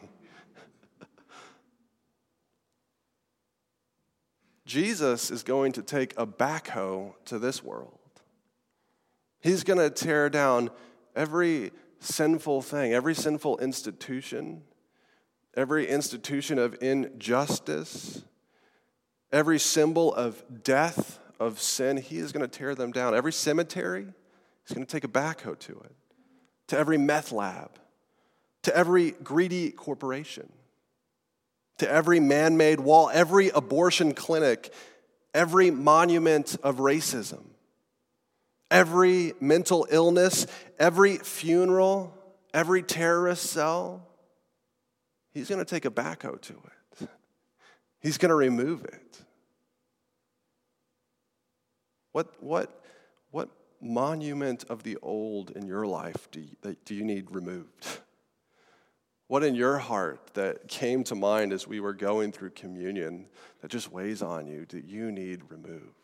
Jesus 4.67 5.31
is 5.31 5.43
going 5.43 5.73
to 5.73 5.83
take 5.83 6.15
a 6.17 6.27
backhoe 6.27 7.15
to 7.27 7.39
this 7.39 7.63
world. 7.63 7.99
He's 9.41 9.65
going 9.65 9.79
to 9.79 9.91
tear 9.91 10.31
down 10.31 10.71
every 11.17 11.73
sinful 11.99 12.63
thing, 12.63 12.93
every 12.93 13.15
sinful 13.15 13.59
institution, 13.59 14.63
every 15.55 15.87
institution 15.87 16.59
of 16.59 16.77
injustice 16.83 18.23
Every 19.33 19.59
symbol 19.59 20.15
of 20.15 20.43
death, 20.63 21.19
of 21.41 21.61
sin, 21.61 21.97
he 21.97 22.19
is 22.19 22.33
going 22.33 22.49
to 22.49 22.59
tear 22.59 22.75
them 22.75 22.93
down. 22.93 23.15
Every 23.15 23.33
cemetery, 23.33 24.07
he's 24.67 24.75
going 24.75 24.87
to 24.87 24.93
take 24.93 25.05
a 25.05 25.09
backhoe 25.09 25.59
to 25.59 25.73
it. 25.73 25.95
To 26.69 26.79
every 26.79 26.99
meth 26.99 27.33
lab, 27.33 27.71
to 28.63 28.77
every 28.77 29.11
greedy 29.11 29.71
corporation, 29.71 30.53
to 31.79 31.91
every 31.91 32.21
man 32.21 32.57
made 32.57 32.81
wall, 32.81 33.11
every 33.13 33.49
abortion 33.49 34.15
clinic, 34.15 34.73
every 35.35 35.71
monument 35.71 36.57
of 36.63 36.77
racism, 36.77 37.43
every 38.71 39.33
mental 39.41 39.87
illness, 39.91 40.47
every 40.79 41.17
funeral, 41.17 42.15
every 42.55 42.83
terrorist 42.83 43.45
cell. 43.45 44.07
He's 45.33 45.49
going 45.49 45.59
to 45.59 45.65
take 45.65 45.85
a 45.85 45.91
backhoe 45.91 46.41
to 46.43 46.53
it. 46.53 46.82
He's 48.03 48.19
going 48.19 48.31
to 48.31 48.35
remove 48.35 48.85
it. 48.85 49.23
What, 52.11 52.43
what, 52.43 52.83
what 53.31 53.49
monument 53.81 54.65
of 54.69 54.83
the 54.83 54.99
old 55.03 55.53
in 55.53 55.67
your 55.67 55.87
life 55.87 56.29
do 56.31 56.41
you, 56.41 56.77
do 56.85 56.95
you 56.95 57.05
need 57.05 57.31
removed? 57.31 58.01
What 59.29 59.45
in 59.45 59.55
your 59.55 59.79
heart 59.79 60.35
that 60.35 60.69
came 60.69 61.05
to 61.05 61.15
mind 61.15 61.55
as 61.55 61.67
we 61.67 61.81
were 61.81 61.95
going 61.95 62.33
through 62.33 62.51
communion 62.51 63.29
that 63.63 63.71
just 63.71 63.91
weighs 63.91 64.21
on 64.21 64.47
you 64.47 64.67
do 64.67 64.79
you 64.79 65.11
need 65.11 65.43
removed? 65.49 65.95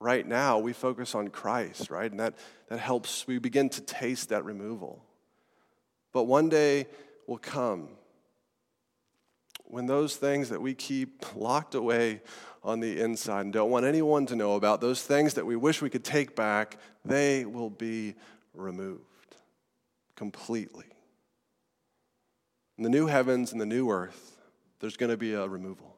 Right 0.00 0.26
now, 0.26 0.58
we 0.60 0.72
focus 0.72 1.14
on 1.16 1.28
Christ, 1.28 1.90
right? 1.90 2.10
And 2.10 2.20
that, 2.20 2.36
that 2.68 2.78
helps, 2.78 3.26
we 3.26 3.38
begin 3.38 3.68
to 3.70 3.80
taste 3.80 4.28
that 4.28 4.44
removal. 4.44 5.04
But 6.12 6.24
one 6.24 6.48
day 6.48 6.86
will 7.26 7.38
come 7.38 7.88
when 9.70 9.86
those 9.86 10.16
things 10.16 10.48
that 10.48 10.60
we 10.60 10.74
keep 10.74 11.36
locked 11.36 11.74
away 11.74 12.22
on 12.64 12.80
the 12.80 13.00
inside 13.00 13.42
and 13.42 13.52
don't 13.52 13.70
want 13.70 13.84
anyone 13.84 14.26
to 14.26 14.36
know 14.36 14.56
about, 14.56 14.80
those 14.80 15.02
things 15.02 15.34
that 15.34 15.46
we 15.46 15.56
wish 15.56 15.80
we 15.80 15.90
could 15.90 16.04
take 16.04 16.34
back, 16.34 16.78
they 17.04 17.44
will 17.44 17.70
be 17.70 18.14
removed 18.54 19.02
completely. 20.16 20.86
In 22.76 22.84
the 22.84 22.90
new 22.90 23.06
heavens 23.06 23.52
and 23.52 23.60
the 23.60 23.66
new 23.66 23.90
earth, 23.90 24.38
there's 24.80 24.96
going 24.96 25.10
to 25.10 25.16
be 25.16 25.34
a 25.34 25.46
removal. 25.46 25.96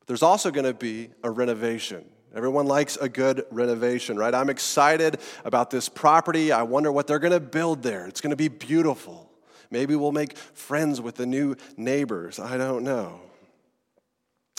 But 0.00 0.08
there's 0.08 0.22
also 0.22 0.50
going 0.50 0.66
to 0.66 0.74
be 0.74 1.10
a 1.22 1.30
renovation. 1.30 2.04
Everyone 2.34 2.66
likes 2.66 2.96
a 2.96 3.08
good 3.08 3.44
renovation, 3.50 4.16
right? 4.16 4.34
I'm 4.34 4.50
excited 4.50 5.18
about 5.44 5.70
this 5.70 5.88
property. 5.88 6.52
I 6.52 6.62
wonder 6.62 6.90
what 6.90 7.06
they're 7.06 7.18
going 7.18 7.32
to 7.32 7.40
build 7.40 7.82
there. 7.82 8.06
It's 8.06 8.20
going 8.20 8.30
to 8.30 8.36
be 8.36 8.48
beautiful. 8.48 9.30
Maybe 9.70 9.96
we'll 9.96 10.12
make 10.12 10.36
friends 10.36 11.00
with 11.00 11.16
the 11.16 11.26
new 11.26 11.56
neighbors. 11.76 12.38
I 12.38 12.56
don't 12.56 12.84
know. 12.84 13.20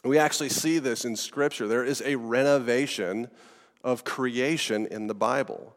We 0.03 0.17
actually 0.17 0.49
see 0.49 0.79
this 0.79 1.05
in 1.05 1.15
Scripture. 1.15 1.67
There 1.67 1.83
is 1.83 2.01
a 2.05 2.15
renovation 2.15 3.29
of 3.83 4.03
creation 4.03 4.85
in 4.87 5.07
the 5.07 5.15
Bible. 5.15 5.75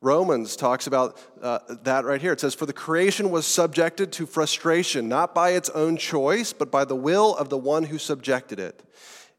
Romans 0.00 0.54
talks 0.54 0.86
about 0.86 1.18
uh, 1.42 1.58
that 1.82 2.04
right 2.04 2.20
here. 2.20 2.32
It 2.32 2.40
says, 2.40 2.54
For 2.54 2.66
the 2.66 2.72
creation 2.72 3.30
was 3.30 3.46
subjected 3.46 4.12
to 4.12 4.26
frustration, 4.26 5.08
not 5.08 5.34
by 5.34 5.50
its 5.50 5.70
own 5.70 5.96
choice, 5.96 6.52
but 6.52 6.70
by 6.70 6.84
the 6.84 6.94
will 6.94 7.34
of 7.34 7.48
the 7.48 7.58
one 7.58 7.84
who 7.84 7.98
subjected 7.98 8.60
it, 8.60 8.82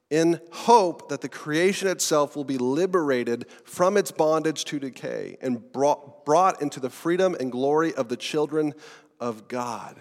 in 0.10 0.42
hope 0.52 1.08
that 1.10 1.22
the 1.22 1.30
creation 1.30 1.88
itself 1.88 2.36
will 2.36 2.44
be 2.44 2.58
liberated 2.58 3.46
from 3.64 3.96
its 3.96 4.12
bondage 4.12 4.66
to 4.66 4.80
decay 4.80 5.38
and 5.40 5.72
brought, 5.72 6.26
brought 6.26 6.62
into 6.62 6.82
the 6.82 6.90
freedom 6.90 7.38
and 7.40 7.52
glory 7.52 7.94
of 7.94 8.10
the 8.10 8.18
children 8.18 8.74
of 9.20 9.48
God. 9.48 9.96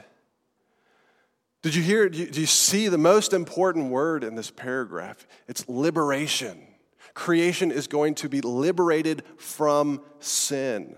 Did 1.62 1.74
you 1.74 1.82
hear? 1.82 2.08
Do 2.08 2.40
you 2.40 2.46
see 2.46 2.88
the 2.88 2.98
most 2.98 3.32
important 3.32 3.90
word 3.90 4.22
in 4.22 4.36
this 4.36 4.50
paragraph? 4.50 5.26
It's 5.48 5.68
liberation 5.68 6.68
creation 7.18 7.72
is 7.72 7.88
going 7.88 8.14
to 8.14 8.28
be 8.28 8.40
liberated 8.40 9.24
from 9.36 10.00
sin. 10.20 10.94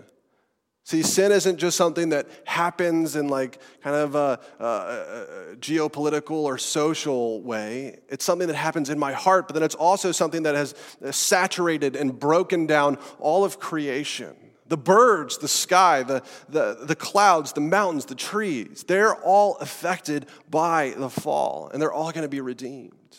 See, 0.83 1.01
sin 1.01 1.31
isn't 1.31 1.57
just 1.57 1.75
something 1.75 2.09
that 2.09 2.27
happens 2.45 3.15
in 3.15 3.27
like 3.27 3.59
kind 3.81 3.95
of 3.95 4.13
a, 4.13 4.39
a, 4.59 4.65
a, 4.65 5.55
geopolitical 5.55 6.43
or 6.43 6.59
social 6.59 7.41
way. 7.41 8.01
It's 8.07 8.23
something 8.23 8.47
that 8.47 8.55
happens 8.55 8.91
in 8.91 8.99
my 8.99 9.13
heart, 9.13 9.47
but 9.47 9.55
then 9.55 9.63
it's 9.63 9.73
also 9.73 10.11
something 10.11 10.43
that 10.43 10.53
has 10.53 10.75
saturated 11.09 11.95
and 11.95 12.19
broken 12.19 12.67
down 12.67 12.99
all 13.19 13.43
of 13.43 13.59
creation. 13.59 14.35
The 14.71 14.77
birds, 14.77 15.37
the 15.37 15.49
sky, 15.49 16.01
the, 16.01 16.23
the, 16.47 16.77
the 16.81 16.95
clouds, 16.95 17.51
the 17.51 17.59
mountains, 17.59 18.05
the 18.05 18.15
trees, 18.15 18.85
they're 18.87 19.15
all 19.15 19.57
affected 19.57 20.27
by 20.49 20.93
the 20.95 21.09
fall, 21.09 21.69
and 21.73 21.81
they're 21.81 21.91
all 21.91 22.13
going 22.13 22.23
to 22.23 22.29
be 22.29 22.39
redeemed. 22.39 23.17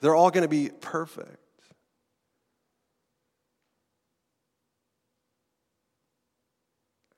They're 0.00 0.14
all 0.14 0.30
going 0.30 0.42
to 0.42 0.48
be 0.48 0.70
perfect. 0.80 1.38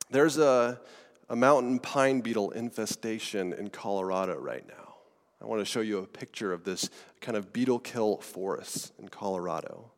There's 0.08 0.38
a, 0.38 0.80
a 1.28 1.36
mountain 1.36 1.78
pine 1.78 2.22
beetle 2.22 2.52
infestation 2.52 3.52
in 3.52 3.68
Colorado 3.68 4.38
right 4.38 4.66
now. 4.66 4.94
I 5.42 5.44
want 5.44 5.60
to 5.60 5.66
show 5.66 5.80
you 5.80 5.98
a 5.98 6.06
picture 6.06 6.54
of 6.54 6.64
this 6.64 6.88
kind 7.20 7.36
of 7.36 7.52
beetle 7.52 7.80
kill 7.80 8.16
forest 8.16 8.94
in 8.98 9.08
Colorado. 9.08 9.90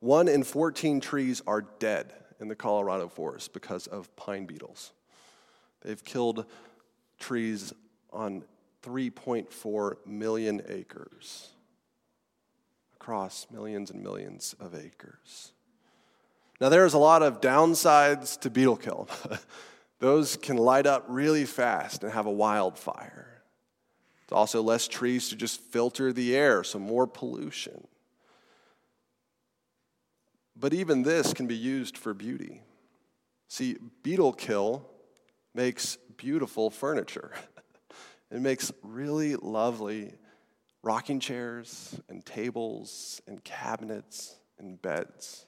One 0.00 0.26
in 0.26 0.42
14 0.42 1.00
trees 1.00 1.42
are 1.46 1.60
dead 1.60 2.14
in 2.40 2.48
the 2.48 2.54
Colorado 2.54 3.08
forest 3.08 3.52
because 3.52 3.86
of 3.86 4.14
pine 4.16 4.46
beetles. 4.46 4.92
They've 5.82 6.02
killed 6.02 6.46
trees 7.18 7.72
on 8.12 8.44
3.4 8.82 10.06
million 10.06 10.62
acres 10.68 11.50
across 12.94 13.46
millions 13.50 13.90
and 13.90 14.02
millions 14.02 14.54
of 14.58 14.74
acres. 14.74 15.52
Now, 16.60 16.68
there's 16.68 16.94
a 16.94 16.98
lot 16.98 17.22
of 17.22 17.40
downsides 17.40 18.40
to 18.40 18.50
beetle 18.50 18.76
kill. 18.76 19.08
Those 19.98 20.36
can 20.36 20.56
light 20.56 20.86
up 20.86 21.04
really 21.08 21.44
fast 21.44 22.02
and 22.02 22.12
have 22.12 22.26
a 22.26 22.30
wildfire. 22.30 23.42
It's 24.22 24.32
also 24.32 24.62
less 24.62 24.88
trees 24.88 25.28
to 25.28 25.36
just 25.36 25.60
filter 25.60 26.12
the 26.12 26.34
air, 26.34 26.64
so 26.64 26.78
more 26.78 27.06
pollution. 27.06 27.86
But 30.56 30.72
even 30.72 31.02
this 31.02 31.34
can 31.34 31.46
be 31.46 31.56
used 31.56 31.98
for 31.98 32.14
beauty. 32.14 32.62
See, 33.48 33.76
beetle 34.02 34.32
kill 34.32 34.88
makes 35.54 35.98
beautiful 36.16 36.70
furniture. 36.70 37.32
it 38.30 38.40
makes 38.40 38.72
really 38.82 39.36
lovely 39.36 40.14
rocking 40.82 41.18
chairs 41.18 41.98
and 42.08 42.24
tables 42.24 43.20
and 43.26 43.42
cabinets 43.42 44.36
and 44.58 44.80
beds. 44.80 45.46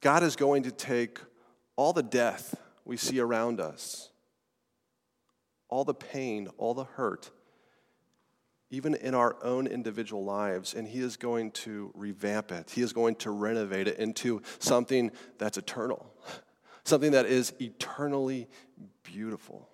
God 0.00 0.22
is 0.22 0.36
going 0.36 0.64
to 0.64 0.70
take 0.70 1.18
all 1.76 1.92
the 1.92 2.02
death 2.02 2.54
we 2.84 2.96
see 2.96 3.18
around 3.18 3.60
us, 3.60 4.10
all 5.68 5.84
the 5.84 5.94
pain, 5.94 6.48
all 6.58 6.74
the 6.74 6.84
hurt, 6.84 7.30
even 8.70 8.94
in 8.94 9.14
our 9.14 9.36
own 9.42 9.66
individual 9.66 10.24
lives, 10.24 10.74
and 10.74 10.88
He 10.88 11.00
is 11.00 11.16
going 11.16 11.52
to 11.52 11.90
revamp 11.94 12.50
it. 12.50 12.70
He 12.70 12.82
is 12.82 12.92
going 12.92 13.16
to 13.16 13.30
renovate 13.30 13.88
it 13.88 13.98
into 13.98 14.42
something 14.58 15.10
that's 15.38 15.56
eternal, 15.56 16.12
something 16.84 17.12
that 17.12 17.26
is 17.26 17.52
eternally 17.60 18.48
beautiful. 19.02 19.68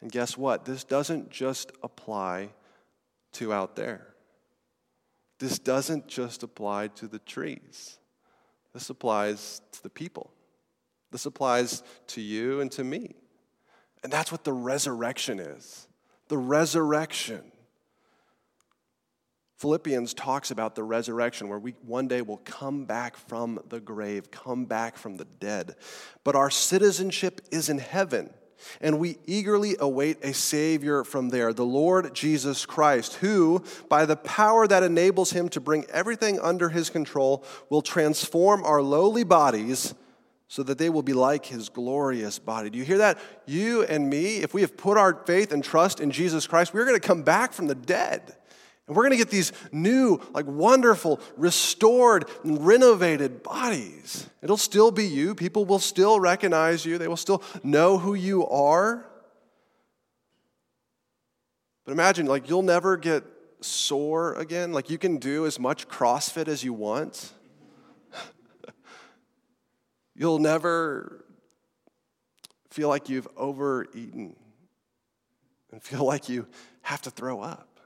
And 0.00 0.10
guess 0.10 0.36
what? 0.36 0.64
This 0.64 0.84
doesn't 0.84 1.30
just 1.30 1.72
apply 1.82 2.50
to 3.32 3.52
out 3.52 3.76
there. 3.76 4.14
This 5.38 5.58
doesn't 5.58 6.08
just 6.08 6.42
apply 6.42 6.88
to 6.88 7.06
the 7.06 7.18
trees. 7.18 7.98
This 8.72 8.90
applies 8.90 9.60
to 9.72 9.82
the 9.82 9.90
people. 9.90 10.32
This 11.12 11.26
applies 11.26 11.82
to 12.08 12.20
you 12.20 12.60
and 12.60 12.70
to 12.72 12.84
me. 12.84 13.14
And 14.02 14.12
that's 14.12 14.32
what 14.32 14.44
the 14.44 14.52
resurrection 14.52 15.38
is 15.38 15.88
the 16.28 16.38
resurrection. 16.38 17.42
Philippians 19.58 20.12
talks 20.12 20.50
about 20.50 20.74
the 20.74 20.82
resurrection 20.82 21.48
where 21.48 21.58
we 21.58 21.72
one 21.82 22.08
day 22.08 22.20
will 22.20 22.36
come 22.38 22.84
back 22.84 23.16
from 23.16 23.58
the 23.68 23.80
grave, 23.80 24.30
come 24.30 24.66
back 24.66 24.98
from 24.98 25.16
the 25.16 25.24
dead. 25.24 25.76
But 26.24 26.36
our 26.36 26.50
citizenship 26.50 27.40
is 27.50 27.68
in 27.70 27.78
heaven 27.78 28.30
and 28.80 28.98
we 28.98 29.18
eagerly 29.26 29.76
await 29.78 30.24
a 30.24 30.34
Savior 30.34 31.04
from 31.04 31.28
there, 31.28 31.52
the 31.52 31.64
Lord 31.64 32.14
Jesus 32.14 32.66
Christ, 32.66 33.14
who, 33.14 33.62
by 33.88 34.06
the 34.06 34.16
power 34.16 34.66
that 34.66 34.82
enables 34.82 35.30
him 35.30 35.48
to 35.50 35.60
bring 35.60 35.84
everything 35.90 36.38
under 36.40 36.68
his 36.68 36.90
control, 36.90 37.44
will 37.70 37.82
transform 37.82 38.64
our 38.64 38.82
lowly 38.82 39.24
bodies 39.24 39.94
so 40.48 40.62
that 40.62 40.78
they 40.78 40.90
will 40.90 41.02
be 41.02 41.12
like 41.12 41.44
his 41.46 41.68
glorious 41.68 42.38
body. 42.38 42.70
Do 42.70 42.78
you 42.78 42.84
hear 42.84 42.98
that? 42.98 43.18
You 43.46 43.82
and 43.84 44.08
me, 44.08 44.38
if 44.38 44.54
we 44.54 44.60
have 44.60 44.76
put 44.76 44.96
our 44.96 45.14
faith 45.26 45.52
and 45.52 45.62
trust 45.62 46.00
in 46.00 46.10
Jesus 46.10 46.46
Christ, 46.46 46.72
we're 46.72 46.84
going 46.84 46.98
to 46.98 47.06
come 47.06 47.22
back 47.22 47.52
from 47.52 47.66
the 47.66 47.74
dead. 47.74 48.36
And 48.86 48.94
we're 48.94 49.02
going 49.02 49.12
to 49.12 49.16
get 49.16 49.30
these 49.30 49.52
new, 49.72 50.20
like 50.32 50.46
wonderful, 50.46 51.20
restored, 51.36 52.28
and 52.44 52.64
renovated 52.64 53.42
bodies. 53.42 54.28
It'll 54.42 54.56
still 54.56 54.92
be 54.92 55.04
you. 55.04 55.34
People 55.34 55.64
will 55.64 55.80
still 55.80 56.20
recognize 56.20 56.84
you, 56.84 56.96
they 56.98 57.08
will 57.08 57.16
still 57.16 57.42
know 57.64 57.98
who 57.98 58.14
you 58.14 58.46
are. 58.46 59.04
But 61.84 61.92
imagine, 61.92 62.26
like, 62.26 62.48
you'll 62.48 62.62
never 62.62 62.96
get 62.96 63.24
sore 63.60 64.34
again. 64.34 64.72
Like, 64.72 64.90
you 64.90 64.98
can 64.98 65.18
do 65.18 65.46
as 65.46 65.58
much 65.58 65.88
CrossFit 65.88 66.48
as 66.48 66.64
you 66.64 66.72
want. 66.72 67.32
You'll 70.16 70.38
never 70.38 71.24
feel 72.70 72.88
like 72.88 73.08
you've 73.08 73.28
overeaten 73.36 74.36
and 75.70 75.82
feel 75.82 76.04
like 76.04 76.28
you 76.28 76.46
have 76.82 77.02
to 77.02 77.10
throw 77.10 77.40
up. 77.40 77.80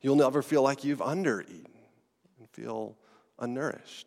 You'll 0.00 0.16
never 0.16 0.42
feel 0.42 0.62
like 0.62 0.84
you've 0.84 1.00
undereaten 1.00 1.70
and 2.38 2.48
feel 2.52 2.96
unnourished. 3.40 4.04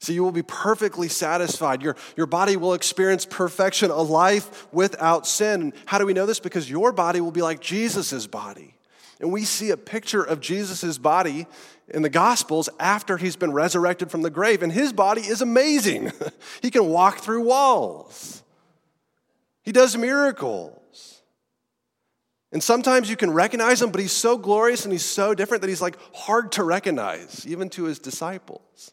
So 0.00 0.12
you 0.12 0.22
will 0.22 0.32
be 0.32 0.42
perfectly 0.42 1.08
satisfied. 1.08 1.82
Your, 1.82 1.96
your 2.16 2.26
body 2.26 2.56
will 2.56 2.74
experience 2.74 3.24
perfection, 3.24 3.90
a 3.90 4.02
life 4.02 4.72
without 4.72 5.26
sin. 5.26 5.72
how 5.86 5.98
do 5.98 6.06
we 6.06 6.12
know 6.12 6.26
this? 6.26 6.38
Because 6.38 6.70
your 6.70 6.92
body 6.92 7.20
will 7.20 7.32
be 7.32 7.42
like 7.42 7.60
Jesus' 7.60 8.26
body. 8.26 8.74
And 9.20 9.32
we 9.32 9.44
see 9.44 9.70
a 9.70 9.76
picture 9.76 10.22
of 10.22 10.40
Jesus' 10.40 10.98
body 10.98 11.46
in 11.88 12.02
the 12.02 12.08
Gospels 12.08 12.68
after 12.78 13.16
he's 13.16 13.36
been 13.36 13.52
resurrected 13.52 14.10
from 14.10 14.22
the 14.22 14.30
grave. 14.30 14.62
And 14.62 14.72
his 14.72 14.92
body 14.92 15.22
is 15.22 15.40
amazing. 15.40 16.12
he 16.62 16.70
can 16.70 16.86
walk 16.86 17.18
through 17.18 17.42
walls, 17.42 18.42
he 19.62 19.72
does 19.72 19.96
miracles. 19.96 20.72
And 22.52 22.62
sometimes 22.62 23.10
you 23.10 23.16
can 23.16 23.32
recognize 23.32 23.82
him, 23.82 23.90
but 23.90 24.00
he's 24.00 24.12
so 24.12 24.38
glorious 24.38 24.84
and 24.84 24.92
he's 24.92 25.04
so 25.04 25.34
different 25.34 25.62
that 25.62 25.68
he's 25.68 25.82
like 25.82 25.98
hard 26.14 26.52
to 26.52 26.62
recognize, 26.62 27.44
even 27.46 27.68
to 27.70 27.84
his 27.84 27.98
disciples. 27.98 28.92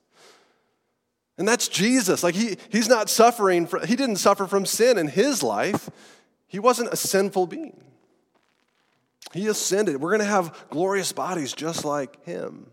And 1.38 1.48
that's 1.48 1.68
Jesus. 1.68 2.24
Like 2.24 2.36
he, 2.36 2.58
he's 2.72 2.90
not 2.90 3.10
suffering, 3.10 3.68
from, 3.68 3.86
he 3.86 3.96
didn't 3.96 4.18
suffer 4.18 4.48
from 4.48 4.66
sin 4.66 4.98
in 4.98 5.08
his 5.08 5.44
life. 5.44 5.90
He 6.48 6.60
wasn't 6.60 6.92
a 6.92 6.98
sinful 6.98 7.48
being. 7.48 7.82
He 9.34 9.48
ascended. 9.48 10.02
We're 10.02 10.12
going 10.12 10.20
to 10.20 10.26
have 10.26 10.66
glorious 10.70 11.14
bodies 11.14 11.54
just 11.54 11.86
like 11.86 12.24
him. 12.26 12.68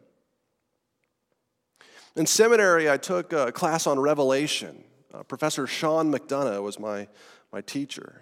In 2.21 2.27
seminary, 2.27 2.91
I 2.91 2.99
took 2.99 3.33
a 3.33 3.51
class 3.51 3.87
on 3.87 3.99
Revelation. 3.99 4.85
Uh, 5.15 5.23
Professor 5.23 5.67
Sean 5.67 6.13
McDonough 6.13 6.63
was 6.63 6.79
my, 6.79 7.09
my 7.51 7.63
teacher. 7.63 8.21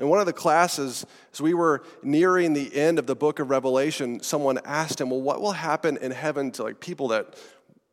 In 0.00 0.08
one 0.08 0.18
of 0.18 0.24
the 0.24 0.32
classes, 0.32 1.04
as 1.30 1.42
we 1.42 1.52
were 1.52 1.84
nearing 2.02 2.54
the 2.54 2.74
end 2.74 2.98
of 2.98 3.06
the 3.06 3.14
book 3.14 3.40
of 3.40 3.50
Revelation, 3.50 4.22
someone 4.22 4.58
asked 4.64 4.98
him, 4.98 5.10
Well, 5.10 5.20
what 5.20 5.42
will 5.42 5.52
happen 5.52 5.98
in 5.98 6.10
heaven 6.10 6.52
to 6.52 6.62
like 6.62 6.80
people 6.80 7.08
that 7.08 7.38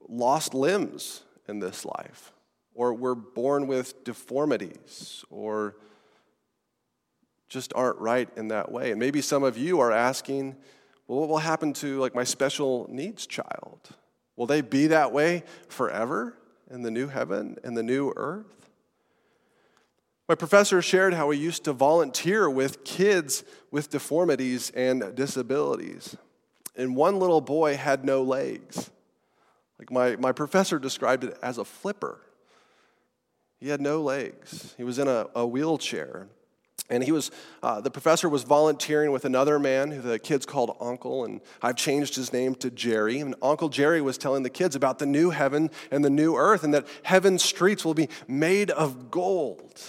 lost 0.08 0.54
limbs 0.54 1.24
in 1.50 1.60
this 1.60 1.84
life? 1.84 2.32
or 2.74 2.94
we're 2.94 3.16
born 3.16 3.68
with 3.68 4.06
deformities, 4.06 5.26
or 5.30 5.76
just 7.50 7.74
aren't 7.76 8.00
right 8.00 8.30
in 8.38 8.48
that 8.48 8.72
way. 8.72 8.92
And 8.92 9.00
maybe 9.02 9.20
some 9.22 9.44
of 9.44 9.58
you 9.58 9.82
are 9.82 9.92
asking, 9.92 10.56
well, 11.08 11.20
what 11.20 11.28
will 11.28 11.40
happen 11.40 11.74
to 11.74 12.00
like 12.00 12.16
my 12.16 12.24
special 12.24 12.88
needs 12.90 13.28
child? 13.28 13.90
Will 14.36 14.48
they 14.48 14.62
be 14.62 14.88
that 14.88 15.12
way 15.12 15.44
forever 15.68 16.38
in 16.70 16.82
the 16.82 16.92
new 16.92 17.08
heaven 17.08 17.58
and 17.64 17.76
the 17.76 17.84
new 17.84 18.14
earth? 18.16 18.70
My 20.30 20.36
professor 20.36 20.82
shared 20.82 21.14
how 21.14 21.30
he 21.32 21.40
used 21.40 21.66
to 21.66 21.74
volunteer 21.74 22.50
with 22.50 22.86
kids 22.86 23.44
with 23.70 23.90
deformities 23.90 24.72
and 24.72 25.14
disabilities. 25.14 26.16
And 26.76 26.96
one 26.96 27.20
little 27.20 27.42
boy 27.42 27.76
had 27.76 28.06
no 28.06 28.24
legs. 28.24 28.90
Like 29.78 29.92
my, 29.92 30.16
my 30.16 30.32
professor 30.32 30.80
described 30.80 31.26
it 31.26 31.38
as 31.44 31.58
a 31.58 31.66
flipper. 31.66 32.22
He 33.60 33.70
had 33.70 33.82
no 33.82 34.02
legs, 34.02 34.74
he 34.78 34.84
was 34.84 35.00
in 35.00 35.08
a, 35.08 35.28
a 35.36 35.46
wheelchair. 35.46 36.28
And 36.90 37.04
he 37.04 37.14
was, 37.14 37.32
uh, 37.64 37.80
the 37.80 37.90
professor 37.90 38.28
was 38.28 38.44
volunteering 38.44 39.12
with 39.12 39.24
another 39.24 39.60
man 39.60 39.92
who 39.92 40.02
the 40.02 40.20
kids 40.20 40.46
called 40.46 40.76
Uncle, 40.82 41.24
and 41.24 41.40
I've 41.62 41.78
changed 41.78 42.16
his 42.16 42.34
name 42.34 42.54
to 42.56 42.70
Jerry. 42.70 43.20
And 43.20 43.34
Uncle 43.42 43.70
Jerry 43.70 44.02
was 44.02 44.18
telling 44.18 44.44
the 44.44 44.50
kids 44.50 44.76
about 44.76 45.00
the 45.00 45.06
new 45.06 45.30
heaven 45.30 45.72
and 45.90 46.04
the 46.04 46.10
new 46.10 46.36
earth, 46.36 46.64
and 46.64 46.74
that 46.74 46.86
heaven's 47.04 47.44
streets 47.44 47.86
will 47.86 47.94
be 47.94 48.10
made 48.28 48.72
of 48.72 49.10
gold. 49.10 49.80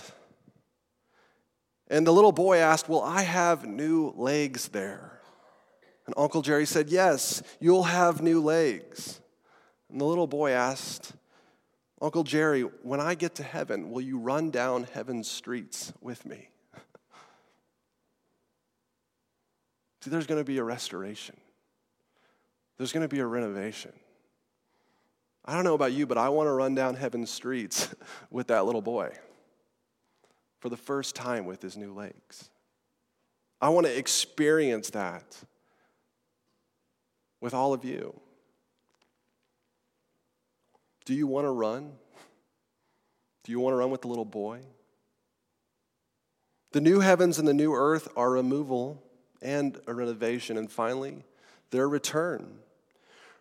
And 1.88 2.06
the 2.06 2.12
little 2.12 2.32
boy 2.32 2.58
asked, 2.58 2.88
Will 2.88 3.02
I 3.02 3.22
have 3.22 3.66
new 3.66 4.12
legs 4.16 4.68
there? 4.68 5.20
And 6.06 6.14
Uncle 6.16 6.42
Jerry 6.42 6.66
said, 6.66 6.88
Yes, 6.88 7.42
you'll 7.58 7.82
have 7.82 8.22
new 8.22 8.40
legs. 8.40 9.20
And 9.90 10.00
the 10.00 10.04
little 10.04 10.28
boy 10.28 10.52
asked, 10.52 11.12
Uncle 12.00 12.22
Jerry, 12.22 12.62
when 12.62 13.00
I 13.00 13.14
get 13.14 13.34
to 13.36 13.42
heaven, 13.42 13.90
will 13.90 14.00
you 14.00 14.18
run 14.18 14.50
down 14.50 14.84
heaven's 14.84 15.28
streets 15.28 15.92
with 16.00 16.24
me? 16.24 16.48
See, 20.02 20.10
there's 20.10 20.26
going 20.26 20.40
to 20.40 20.44
be 20.44 20.58
a 20.58 20.64
restoration, 20.64 21.36
there's 22.76 22.92
going 22.92 23.02
to 23.02 23.14
be 23.14 23.20
a 23.20 23.26
renovation. 23.26 23.92
I 25.44 25.54
don't 25.54 25.64
know 25.64 25.74
about 25.74 25.92
you, 25.92 26.06
but 26.06 26.18
I 26.18 26.28
want 26.28 26.46
to 26.46 26.52
run 26.52 26.76
down 26.76 26.94
heaven's 26.94 27.28
streets 27.28 27.92
with 28.30 28.48
that 28.48 28.64
little 28.64 28.82
boy 28.82 29.12
for 30.60 30.68
the 30.68 30.76
first 30.76 31.16
time 31.16 31.46
with 31.46 31.60
his 31.60 31.76
new 31.76 31.92
legs. 31.92 32.48
I 33.60 33.68
want 33.70 33.86
to 33.86 33.96
experience 33.96 34.90
that 34.90 35.24
with 37.40 37.54
all 37.54 37.72
of 37.72 37.84
you. 37.84 38.20
Do 41.04 41.14
you 41.14 41.26
want 41.26 41.44
to 41.44 41.50
run? 41.50 41.92
Do 43.42 43.50
you 43.50 43.58
want 43.58 43.72
to 43.72 43.78
run 43.78 43.90
with 43.90 44.02
the 44.02 44.08
little 44.08 44.24
boy? 44.24 44.60
The 46.70 46.80
new 46.80 47.00
heavens 47.00 47.40
and 47.40 47.46
the 47.46 47.54
new 47.54 47.74
earth 47.74 48.08
are 48.16 48.30
removal 48.30 49.02
and 49.42 49.78
a 49.86 49.94
renovation. 49.94 50.56
And 50.56 50.70
finally, 50.70 51.24
their 51.70 51.88
return. 51.88 52.58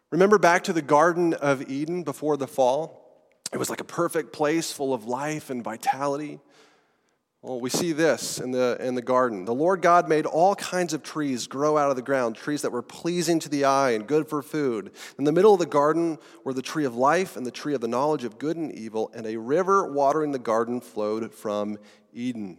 Remember 0.10 0.38
back 0.38 0.66
to 0.66 0.74
the 0.74 0.82
Garden 0.82 1.34
of 1.34 1.70
Eden 1.70 2.04
before 2.04 2.36
the 2.36 2.48
fall? 2.48 2.98
It 3.54 3.58
was 3.58 3.70
like 3.70 3.82
a 3.82 3.86
perfect 3.86 4.34
place 4.34 4.72
full 4.72 4.94
of 4.94 5.06
life 5.06 5.50
and 5.50 5.64
vitality. 5.64 6.40
Well, 7.42 7.60
we 7.60 7.72
see 7.72 7.92
this 7.92 8.40
in 8.40 8.52
the, 8.52 8.78
in 8.80 8.94
the 8.94 9.02
garden. 9.02 9.46
The 9.46 9.54
Lord 9.54 9.82
God 9.82 10.08
made 10.08 10.28
all 10.28 10.54
kinds 10.54 10.94
of 10.94 11.02
trees 11.02 11.48
grow 11.48 11.76
out 11.76 11.90
of 11.90 11.96
the 11.96 12.04
ground, 12.04 12.36
trees 12.36 12.62
that 12.62 12.72
were 12.72 12.84
pleasing 12.84 13.40
to 13.40 13.50
the 13.50 13.66
eye 13.66 13.92
and 13.92 14.06
good 14.06 14.28
for 14.28 14.44
food. 14.44 14.92
In 15.18 15.24
the 15.24 15.32
middle 15.32 15.54
of 15.54 15.60
the 15.60 15.66
garden 15.66 16.20
were 16.44 16.54
the 16.54 16.62
tree 16.62 16.86
of 16.86 16.96
life 16.96 17.36
and 17.36 17.46
the 17.46 17.52
tree 17.52 17.74
of 17.74 17.82
the 17.82 17.88
knowledge 17.88 18.26
of 18.26 18.38
good 18.38 18.58
and 18.58 18.72
evil, 18.72 19.10
and 19.16 19.26
a 19.26 19.38
river 19.38 19.92
watering 19.92 20.34
the 20.34 20.40
garden 20.40 20.82
flowed 20.82 21.34
from 21.34 21.80
Eden. 22.14 22.58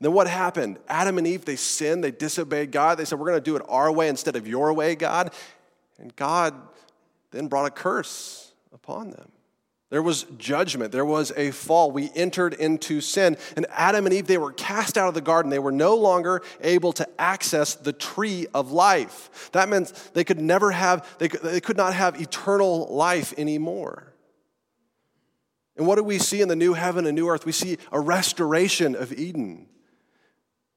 Then 0.00 0.12
what 0.12 0.26
happened? 0.26 0.78
Adam 0.88 1.18
and 1.18 1.26
Eve, 1.26 1.44
they 1.44 1.56
sinned, 1.56 2.04
they 2.04 2.10
disobeyed 2.10 2.72
God. 2.72 2.98
They 2.98 3.04
said, 3.04 3.18
We're 3.18 3.28
going 3.28 3.38
to 3.38 3.44
do 3.44 3.56
it 3.56 3.62
our 3.68 3.90
way 3.90 4.08
instead 4.08 4.36
of 4.36 4.46
your 4.46 4.72
way, 4.72 4.94
God. 4.94 5.32
And 5.98 6.14
God 6.16 6.54
then 7.30 7.48
brought 7.48 7.66
a 7.66 7.70
curse 7.70 8.52
upon 8.72 9.10
them. 9.10 9.30
There 9.90 10.02
was 10.02 10.24
judgment. 10.38 10.90
There 10.90 11.04
was 11.04 11.32
a 11.36 11.52
fall. 11.52 11.92
We 11.92 12.10
entered 12.16 12.54
into 12.54 13.00
sin. 13.00 13.36
And 13.56 13.66
Adam 13.70 14.06
and 14.06 14.14
Eve, 14.14 14.26
they 14.26 14.38
were 14.38 14.52
cast 14.52 14.98
out 14.98 15.06
of 15.06 15.14
the 15.14 15.20
garden. 15.20 15.50
They 15.50 15.60
were 15.60 15.70
no 15.70 15.94
longer 15.94 16.42
able 16.62 16.92
to 16.94 17.08
access 17.16 17.76
the 17.76 17.92
tree 17.92 18.48
of 18.52 18.72
life. 18.72 19.50
That 19.52 19.68
meant 19.68 19.92
they 20.14 20.24
could 20.24 20.40
never 20.40 20.72
have, 20.72 21.08
they 21.18 21.28
could, 21.28 21.42
they 21.42 21.60
could 21.60 21.76
not 21.76 21.94
have 21.94 22.20
eternal 22.20 22.92
life 22.92 23.34
anymore. 23.38 24.12
And 25.76 25.86
what 25.86 25.94
do 25.94 26.02
we 26.02 26.18
see 26.18 26.40
in 26.40 26.48
the 26.48 26.56
new 26.56 26.72
heaven 26.74 27.06
and 27.06 27.14
new 27.14 27.28
earth? 27.28 27.46
We 27.46 27.52
see 27.52 27.78
a 27.92 28.00
restoration 28.00 28.96
of 28.96 29.12
Eden. 29.12 29.68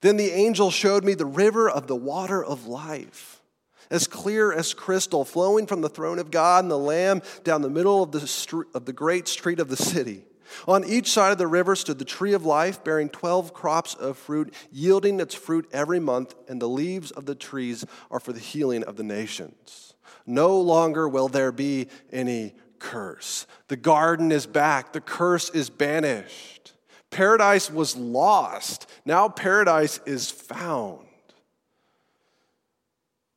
Then 0.01 0.17
the 0.17 0.31
angel 0.31 0.71
showed 0.71 1.03
me 1.03 1.13
the 1.13 1.25
river 1.25 1.69
of 1.69 1.87
the 1.87 1.95
water 1.95 2.43
of 2.43 2.67
life, 2.67 3.41
as 3.89 4.07
clear 4.07 4.53
as 4.53 4.73
crystal, 4.73 5.25
flowing 5.25 5.65
from 5.65 5.81
the 5.81 5.89
throne 5.89 6.19
of 6.19 6.31
God 6.31 6.63
and 6.63 6.71
the 6.71 6.77
Lamb 6.77 7.21
down 7.43 7.61
the 7.61 7.69
middle 7.69 8.03
of 8.03 8.11
the, 8.11 8.27
street, 8.27 8.67
of 8.73 8.85
the 8.85 8.93
great 8.93 9.27
street 9.27 9.59
of 9.59 9.69
the 9.69 9.77
city. 9.77 10.25
On 10.67 10.85
each 10.85 11.11
side 11.11 11.31
of 11.31 11.37
the 11.37 11.47
river 11.47 11.75
stood 11.75 11.99
the 11.99 12.05
tree 12.05 12.33
of 12.33 12.45
life, 12.45 12.83
bearing 12.83 13.09
12 13.09 13.53
crops 13.53 13.95
of 13.95 14.17
fruit, 14.17 14.53
yielding 14.71 15.19
its 15.19 15.35
fruit 15.35 15.67
every 15.73 15.99
month, 15.99 16.35
and 16.47 16.61
the 16.61 16.69
leaves 16.69 17.11
of 17.11 17.25
the 17.25 17.35
trees 17.35 17.85
are 18.09 18.19
for 18.19 18.33
the 18.33 18.39
healing 18.39 18.83
of 18.83 18.95
the 18.95 19.03
nations. 19.03 19.93
No 20.25 20.59
longer 20.59 21.07
will 21.07 21.27
there 21.27 21.51
be 21.51 21.87
any 22.11 22.55
curse. 22.79 23.47
The 23.67 23.77
garden 23.77 24.31
is 24.31 24.45
back, 24.45 24.93
the 24.93 25.01
curse 25.01 25.49
is 25.49 25.69
banished. 25.69 26.73
Paradise 27.09 27.71
was 27.71 27.95
lost. 27.95 28.89
Now 29.05 29.29
paradise 29.29 29.99
is 30.05 30.29
found. 30.29 31.05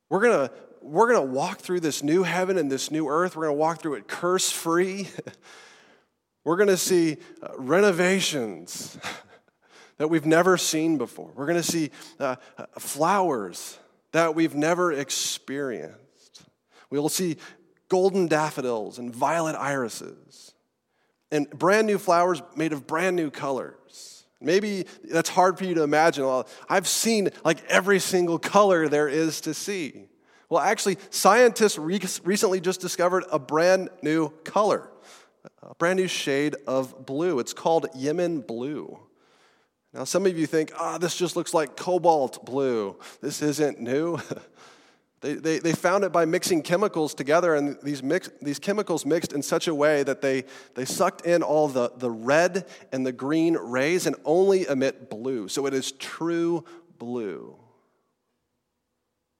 We're 0.09 0.21
going 0.21 0.49
to 0.49 0.53
we're 0.81 1.13
going 1.13 1.27
to 1.27 1.33
walk 1.33 1.59
through 1.59 1.79
this 1.81 2.01
new 2.01 2.23
heaven 2.23 2.57
and 2.57 2.71
this 2.71 2.89
new 2.89 3.07
earth. 3.07 3.35
We're 3.35 3.45
going 3.45 3.55
to 3.55 3.59
walk 3.59 3.81
through 3.81 3.95
it 3.95 4.07
curse 4.07 4.51
free. 4.51 5.07
we're 6.43 6.57
going 6.57 6.69
to 6.69 6.77
see 6.77 7.17
uh, 7.41 7.49
renovations 7.57 8.97
that 9.97 10.09
we've 10.09 10.25
never 10.25 10.57
seen 10.57 10.97
before. 10.97 11.31
We're 11.35 11.45
going 11.45 11.61
to 11.61 11.63
see 11.63 11.91
uh, 12.19 12.37
uh, 12.57 12.65
flowers 12.79 13.77
that 14.11 14.33
we've 14.33 14.55
never 14.55 14.91
experienced. 14.91 16.43
We 16.89 16.99
will 16.99 17.09
see 17.09 17.37
golden 17.87 18.27
daffodils 18.27 18.97
and 18.97 19.15
violet 19.15 19.55
irises 19.55 20.50
and 21.31 21.49
brand 21.49 21.87
new 21.87 21.97
flowers 21.97 22.41
made 22.55 22.73
of 22.73 22.85
brand 22.85 23.15
new 23.15 23.31
colors. 23.31 24.25
Maybe 24.39 24.85
that's 25.03 25.29
hard 25.29 25.57
for 25.57 25.65
you 25.65 25.75
to 25.75 25.83
imagine. 25.83 26.25
Well, 26.25 26.47
I've 26.67 26.87
seen 26.87 27.29
like 27.45 27.63
every 27.65 27.99
single 27.99 28.39
color 28.39 28.87
there 28.87 29.07
is 29.07 29.41
to 29.41 29.53
see. 29.53 30.05
Well, 30.49 30.61
actually, 30.61 30.97
scientists 31.11 31.77
re- 31.77 32.01
recently 32.23 32.59
just 32.59 32.81
discovered 32.81 33.23
a 33.31 33.39
brand 33.39 33.89
new 34.01 34.29
color, 34.43 34.89
a 35.61 35.75
brand 35.75 35.97
new 35.97 36.07
shade 36.07 36.55
of 36.67 37.05
blue. 37.05 37.39
It's 37.39 37.53
called 37.53 37.87
YInMn 37.95 38.45
blue. 38.45 38.99
Now, 39.93 40.05
some 40.05 40.25
of 40.25 40.37
you 40.37 40.47
think, 40.47 40.71
ah, 40.75 40.95
oh, 40.95 40.97
this 40.97 41.15
just 41.15 41.35
looks 41.35 41.53
like 41.53 41.75
cobalt 41.75 42.45
blue. 42.45 42.97
This 43.21 43.41
isn't 43.41 43.79
new. 43.79 44.17
They, 45.21 45.35
they, 45.35 45.59
they 45.59 45.73
found 45.73 46.03
it 46.03 46.11
by 46.11 46.25
mixing 46.25 46.63
chemicals 46.63 47.13
together, 47.13 47.53
and 47.53 47.77
these, 47.83 48.01
mix, 48.01 48.29
these 48.41 48.57
chemicals 48.57 49.05
mixed 49.05 49.33
in 49.33 49.43
such 49.43 49.67
a 49.67 49.75
way 49.75 50.01
that 50.01 50.21
they, 50.21 50.45
they 50.73 50.83
sucked 50.83 51.27
in 51.27 51.43
all 51.43 51.67
the, 51.67 51.91
the 51.95 52.09
red 52.09 52.65
and 52.91 53.05
the 53.05 53.11
green 53.11 53.55
rays 53.55 54.07
and 54.07 54.15
only 54.25 54.67
emit 54.67 55.11
blue. 55.11 55.47
So 55.47 55.67
it 55.67 55.75
is 55.75 55.91
true 55.91 56.65
blue. 56.97 57.55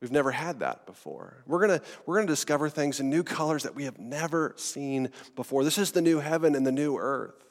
We've 0.01 0.11
never 0.11 0.31
had 0.31 0.59
that 0.59 0.85
before. 0.85 1.43
We're 1.45 1.65
going 1.67 1.79
we're 2.05 2.15
going 2.15 2.25
to 2.25 2.33
discover 2.33 2.69
things 2.69 2.99
in 2.99 3.09
new 3.11 3.23
colors 3.23 3.63
that 3.63 3.75
we 3.75 3.83
have 3.83 3.99
never 3.99 4.55
seen 4.57 5.11
before. 5.35 5.63
This 5.63 5.77
is 5.77 5.91
the 5.91 6.01
new 6.01 6.19
heaven 6.19 6.55
and 6.55 6.65
the 6.65 6.71
new 6.71 6.97
earth. 6.97 7.45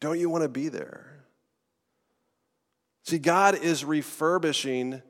Don't 0.00 0.18
you 0.18 0.28
want 0.28 0.42
to 0.42 0.48
be 0.48 0.68
there? 0.68 1.24
See, 3.04 3.18
God 3.18 3.54
is 3.54 3.84
refurbishing 3.84 5.00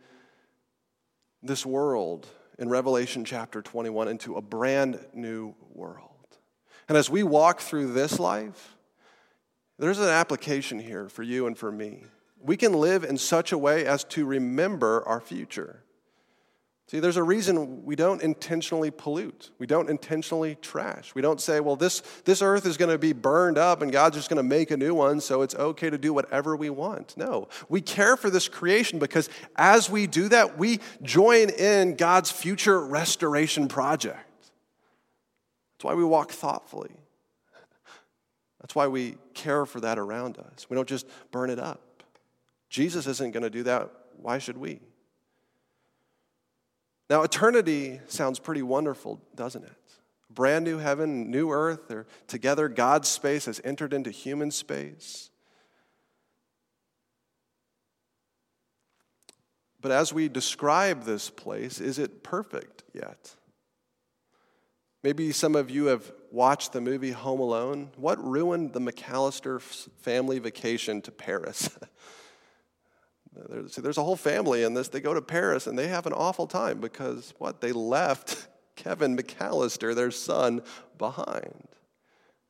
this 1.42 1.64
world 1.64 2.26
in 2.58 2.68
Revelation 2.68 3.24
chapter 3.24 3.62
21 3.62 4.08
into 4.08 4.36
a 4.36 4.42
brand 4.42 5.04
new 5.12 5.54
world. 5.72 6.10
And 6.88 6.96
as 6.96 7.10
we 7.10 7.22
walk 7.22 7.60
through 7.60 7.92
this 7.92 8.18
life, 8.18 8.76
there's 9.78 9.98
an 9.98 10.08
application 10.08 10.78
here 10.78 11.08
for 11.08 11.22
you 11.22 11.46
and 11.46 11.56
for 11.56 11.70
me. 11.70 12.04
We 12.40 12.56
can 12.56 12.72
live 12.72 13.04
in 13.04 13.18
such 13.18 13.52
a 13.52 13.58
way 13.58 13.84
as 13.84 14.04
to 14.04 14.24
remember 14.24 15.02
our 15.06 15.20
future. 15.20 15.82
See, 16.88 17.00
there's 17.00 17.16
a 17.16 17.22
reason 17.22 17.84
we 17.84 17.96
don't 17.96 18.22
intentionally 18.22 18.92
pollute. 18.92 19.50
We 19.58 19.66
don't 19.66 19.90
intentionally 19.90 20.54
trash. 20.54 21.16
We 21.16 21.22
don't 21.22 21.40
say, 21.40 21.58
well, 21.58 21.74
this, 21.74 22.00
this 22.24 22.42
earth 22.42 22.64
is 22.64 22.76
going 22.76 22.92
to 22.92 22.98
be 22.98 23.12
burned 23.12 23.58
up 23.58 23.82
and 23.82 23.90
God's 23.90 24.16
just 24.16 24.28
going 24.28 24.36
to 24.36 24.44
make 24.44 24.70
a 24.70 24.76
new 24.76 24.94
one, 24.94 25.20
so 25.20 25.42
it's 25.42 25.56
okay 25.56 25.90
to 25.90 25.98
do 25.98 26.12
whatever 26.12 26.54
we 26.54 26.70
want. 26.70 27.16
No, 27.16 27.48
we 27.68 27.80
care 27.80 28.16
for 28.16 28.30
this 28.30 28.46
creation 28.46 29.00
because 29.00 29.28
as 29.56 29.90
we 29.90 30.06
do 30.06 30.28
that, 30.28 30.58
we 30.58 30.78
join 31.02 31.50
in 31.50 31.96
God's 31.96 32.30
future 32.30 32.80
restoration 32.80 33.66
project. 33.66 34.20
That's 35.76 35.84
why 35.84 35.94
we 35.94 36.04
walk 36.04 36.30
thoughtfully. 36.30 36.94
That's 38.60 38.76
why 38.76 38.86
we 38.86 39.16
care 39.34 39.66
for 39.66 39.80
that 39.80 39.98
around 39.98 40.38
us. 40.38 40.70
We 40.70 40.76
don't 40.76 40.88
just 40.88 41.06
burn 41.32 41.50
it 41.50 41.58
up. 41.58 42.04
Jesus 42.70 43.08
isn't 43.08 43.32
going 43.32 43.42
to 43.42 43.50
do 43.50 43.64
that. 43.64 43.90
Why 44.18 44.38
should 44.38 44.56
we? 44.56 44.80
Now, 47.08 47.22
eternity 47.22 48.00
sounds 48.08 48.38
pretty 48.38 48.62
wonderful, 48.62 49.20
doesn't 49.34 49.64
it? 49.64 49.72
Brand 50.28 50.64
new 50.64 50.78
heaven, 50.78 51.30
new 51.30 51.50
earth, 51.50 51.88
they're 51.88 52.06
together. 52.26 52.68
God's 52.68 53.08
space 53.08 53.46
has 53.46 53.60
entered 53.64 53.92
into 53.92 54.10
human 54.10 54.50
space. 54.50 55.30
But 59.80 59.92
as 59.92 60.12
we 60.12 60.28
describe 60.28 61.04
this 61.04 61.30
place, 61.30 61.80
is 61.80 61.98
it 61.98 62.24
perfect 62.24 62.82
yet? 62.92 63.36
Maybe 65.04 65.30
some 65.30 65.54
of 65.54 65.70
you 65.70 65.86
have 65.86 66.10
watched 66.32 66.72
the 66.72 66.80
movie 66.80 67.12
Home 67.12 67.38
Alone. 67.38 67.90
What 67.96 68.22
ruined 68.22 68.72
the 68.72 68.80
McAllister 68.80 69.60
family 69.60 70.40
vacation 70.40 71.00
to 71.02 71.12
Paris? 71.12 71.70
there's, 73.48 73.76
there's 73.76 73.98
a 73.98 74.04
whole 74.04 74.16
family 74.16 74.62
in 74.62 74.74
this. 74.74 74.88
They 74.88 75.00
go 75.00 75.14
to 75.14 75.22
Paris 75.22 75.66
and 75.66 75.78
they 75.78 75.88
have 75.88 76.06
an 76.06 76.12
awful 76.12 76.46
time 76.46 76.80
because 76.80 77.34
what? 77.38 77.60
They 77.60 77.72
left 77.72 78.48
Kevin 78.76 79.16
McAllister, 79.16 79.94
their 79.94 80.10
son, 80.10 80.62
behind. 80.98 81.68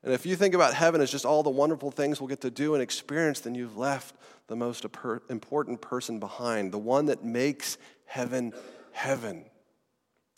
And 0.03 0.12
if 0.12 0.25
you 0.25 0.37
think 0.37 0.55
about 0.55 0.75
heaven 0.75 1.01
as 1.01 1.11
just 1.11 1.27
all 1.27 1.42
the 1.42 1.51
wonderful 1.51 1.90
things 1.90 2.20
we'll 2.20 2.29
get 2.29 2.42
to 2.42 2.51
do 2.51 2.75
and 2.75 2.83
experience, 2.83 3.40
then 3.40 3.55
you've 3.55 3.77
left 3.77 4.14
the 4.46 4.57
most 4.57 4.85
important 5.29 5.81
person 5.81 6.20
behind, 6.20 6.72
the 6.72 6.79
one 6.79 7.07
that 7.07 7.25
makes 7.25 7.79
heaven 8.05 8.53
heaven. 8.92 9.44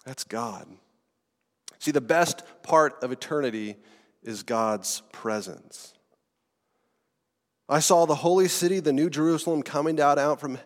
That's 0.05 0.25
God. 0.25 0.67
See, 1.79 1.91
the 1.91 2.01
best 2.01 2.43
part 2.63 3.03
of 3.03 3.13
eternity 3.13 3.77
is 4.23 4.43
God's 4.43 5.03
presence. 5.13 5.95
I 7.69 7.81
saw 7.81 8.07
the 8.07 8.15
holy 8.15 8.49
city, 8.49 8.81
the 8.81 8.93
new 8.93 9.11
Jerusalem, 9.11 9.63
coming 9.63 9.97
down 9.97 10.19
out 10.19 10.41
from 10.41 10.59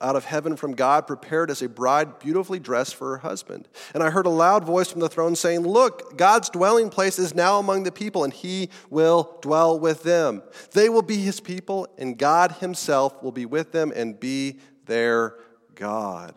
out 0.00 0.16
of 0.16 0.24
heaven 0.24 0.56
from 0.56 0.74
God, 0.74 1.06
prepared 1.06 1.50
as 1.50 1.62
a 1.62 1.68
bride 1.68 2.18
beautifully 2.18 2.58
dressed 2.58 2.96
for 2.96 3.10
her 3.10 3.18
husband. 3.18 3.68
And 3.94 4.02
I 4.02 4.10
heard 4.10 4.26
a 4.26 4.30
loud 4.30 4.64
voice 4.64 4.90
from 4.90 5.00
the 5.00 5.08
throne 5.08 5.36
saying, 5.36 5.60
Look, 5.60 6.18
God's 6.18 6.50
dwelling 6.50 6.90
place 6.90 7.18
is 7.18 7.34
now 7.34 7.58
among 7.58 7.84
the 7.84 7.92
people, 7.92 8.24
and 8.24 8.32
he 8.32 8.68
will 8.90 9.38
dwell 9.40 9.78
with 9.78 10.02
them. 10.02 10.42
They 10.72 10.88
will 10.88 11.02
be 11.02 11.18
his 11.18 11.40
people, 11.40 11.86
and 11.96 12.18
God 12.18 12.52
himself 12.52 13.22
will 13.22 13.32
be 13.32 13.46
with 13.46 13.72
them 13.72 13.92
and 13.94 14.18
be 14.18 14.58
their 14.86 15.36
God. 15.76 16.34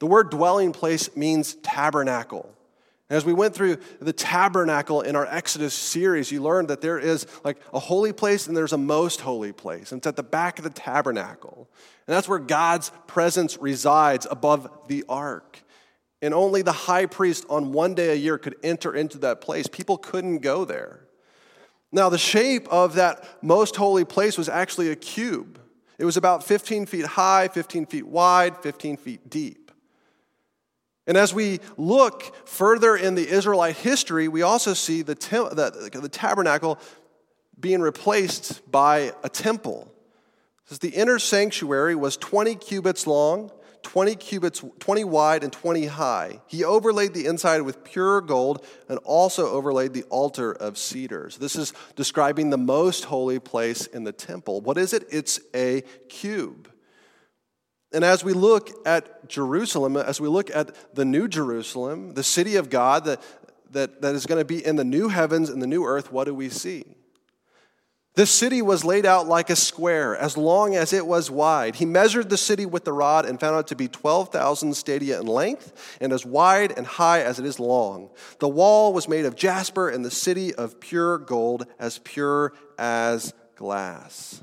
The 0.00 0.06
word 0.06 0.30
dwelling 0.30 0.72
place 0.72 1.14
means 1.16 1.54
tabernacle. 1.56 2.54
As 3.10 3.24
we 3.24 3.32
went 3.32 3.54
through 3.54 3.78
the 4.00 4.12
tabernacle 4.12 5.00
in 5.00 5.16
our 5.16 5.24
Exodus 5.24 5.72
series, 5.72 6.30
you 6.30 6.42
learned 6.42 6.68
that 6.68 6.82
there 6.82 6.98
is 6.98 7.26
like 7.42 7.56
a 7.72 7.78
holy 7.78 8.12
place 8.12 8.46
and 8.46 8.56
there's 8.56 8.74
a 8.74 8.78
most 8.78 9.22
holy 9.22 9.52
place. 9.52 9.92
And 9.92 10.00
it's 10.00 10.06
at 10.06 10.16
the 10.16 10.22
back 10.22 10.58
of 10.58 10.64
the 10.64 10.70
tabernacle. 10.70 11.70
And 12.06 12.14
that's 12.14 12.28
where 12.28 12.38
God's 12.38 12.92
presence 13.06 13.56
resides 13.58 14.26
above 14.30 14.70
the 14.88 15.04
ark. 15.08 15.62
And 16.20 16.34
only 16.34 16.60
the 16.60 16.72
high 16.72 17.06
priest 17.06 17.46
on 17.48 17.72
one 17.72 17.94
day 17.94 18.10
a 18.10 18.14
year 18.14 18.36
could 18.36 18.56
enter 18.62 18.94
into 18.94 19.16
that 19.18 19.40
place. 19.40 19.66
People 19.68 19.96
couldn't 19.96 20.40
go 20.40 20.66
there. 20.66 21.00
Now, 21.90 22.10
the 22.10 22.18
shape 22.18 22.68
of 22.68 22.96
that 22.96 23.24
most 23.42 23.76
holy 23.76 24.04
place 24.04 24.36
was 24.36 24.50
actually 24.50 24.90
a 24.90 24.96
cube. 24.96 25.58
It 25.96 26.04
was 26.04 26.18
about 26.18 26.44
15 26.44 26.84
feet 26.84 27.06
high, 27.06 27.48
15 27.48 27.86
feet 27.86 28.06
wide, 28.06 28.58
15 28.58 28.98
feet 28.98 29.30
deep. 29.30 29.67
And 31.08 31.16
as 31.16 31.32
we 31.32 31.60
look 31.78 32.46
further 32.46 32.94
in 32.94 33.14
the 33.14 33.26
Israelite 33.26 33.76
history, 33.76 34.28
we 34.28 34.42
also 34.42 34.74
see 34.74 35.00
the, 35.00 35.14
the, 35.14 36.00
the 36.00 36.08
tabernacle 36.08 36.78
being 37.58 37.80
replaced 37.80 38.70
by 38.70 39.12
a 39.24 39.30
temple. 39.30 39.92
Says 40.66 40.80
the 40.80 40.90
inner 40.90 41.18
sanctuary 41.18 41.94
was 41.94 42.18
20 42.18 42.54
cubits 42.56 43.06
long, 43.06 43.50
20 43.84 44.16
cubits, 44.16 44.62
20 44.80 45.04
wide, 45.04 45.42
and 45.42 45.50
20 45.50 45.86
high. 45.86 46.42
He 46.46 46.62
overlaid 46.62 47.14
the 47.14 47.24
inside 47.24 47.62
with 47.62 47.84
pure 47.84 48.20
gold 48.20 48.62
and 48.86 48.98
also 48.98 49.48
overlaid 49.48 49.94
the 49.94 50.02
altar 50.04 50.52
of 50.52 50.76
cedars. 50.76 51.38
This 51.38 51.56
is 51.56 51.72
describing 51.96 52.50
the 52.50 52.58
most 52.58 53.06
holy 53.06 53.38
place 53.38 53.86
in 53.86 54.04
the 54.04 54.12
temple. 54.12 54.60
What 54.60 54.76
is 54.76 54.92
it? 54.92 55.04
It's 55.10 55.40
a 55.54 55.80
cube. 56.10 56.68
And 57.92 58.04
as 58.04 58.22
we 58.22 58.32
look 58.34 58.70
at 58.86 59.28
Jerusalem, 59.28 59.96
as 59.96 60.20
we 60.20 60.28
look 60.28 60.50
at 60.54 60.94
the 60.94 61.04
new 61.04 61.26
Jerusalem, 61.26 62.12
the 62.12 62.22
city 62.22 62.56
of 62.56 62.68
God 62.68 63.04
that, 63.06 63.22
that, 63.70 64.02
that 64.02 64.14
is 64.14 64.26
going 64.26 64.40
to 64.40 64.44
be 64.44 64.64
in 64.64 64.76
the 64.76 64.84
new 64.84 65.08
heavens 65.08 65.48
and 65.48 65.62
the 65.62 65.66
new 65.66 65.84
earth, 65.84 66.12
what 66.12 66.24
do 66.24 66.34
we 66.34 66.50
see? 66.50 66.84
This 68.18 68.32
city 68.32 68.62
was 68.62 68.84
laid 68.84 69.06
out 69.06 69.28
like 69.28 69.48
a 69.48 69.54
square, 69.54 70.16
as 70.16 70.36
long 70.36 70.74
as 70.74 70.92
it 70.92 71.06
was 71.06 71.30
wide. 71.30 71.76
He 71.76 71.84
measured 71.84 72.30
the 72.30 72.36
city 72.36 72.66
with 72.66 72.84
the 72.84 72.92
rod 72.92 73.24
and 73.24 73.38
found 73.38 73.60
it 73.60 73.68
to 73.68 73.76
be 73.76 73.86
12,000 73.86 74.74
stadia 74.74 75.20
in 75.20 75.28
length 75.28 75.96
and 76.00 76.12
as 76.12 76.26
wide 76.26 76.76
and 76.76 76.84
high 76.84 77.22
as 77.22 77.38
it 77.38 77.46
is 77.46 77.60
long. 77.60 78.10
The 78.40 78.48
wall 78.48 78.92
was 78.92 79.08
made 79.08 79.24
of 79.24 79.36
jasper 79.36 79.88
and 79.88 80.04
the 80.04 80.10
city 80.10 80.52
of 80.52 80.80
pure 80.80 81.18
gold, 81.18 81.66
as 81.78 81.98
pure 81.98 82.54
as 82.76 83.32
glass. 83.54 84.42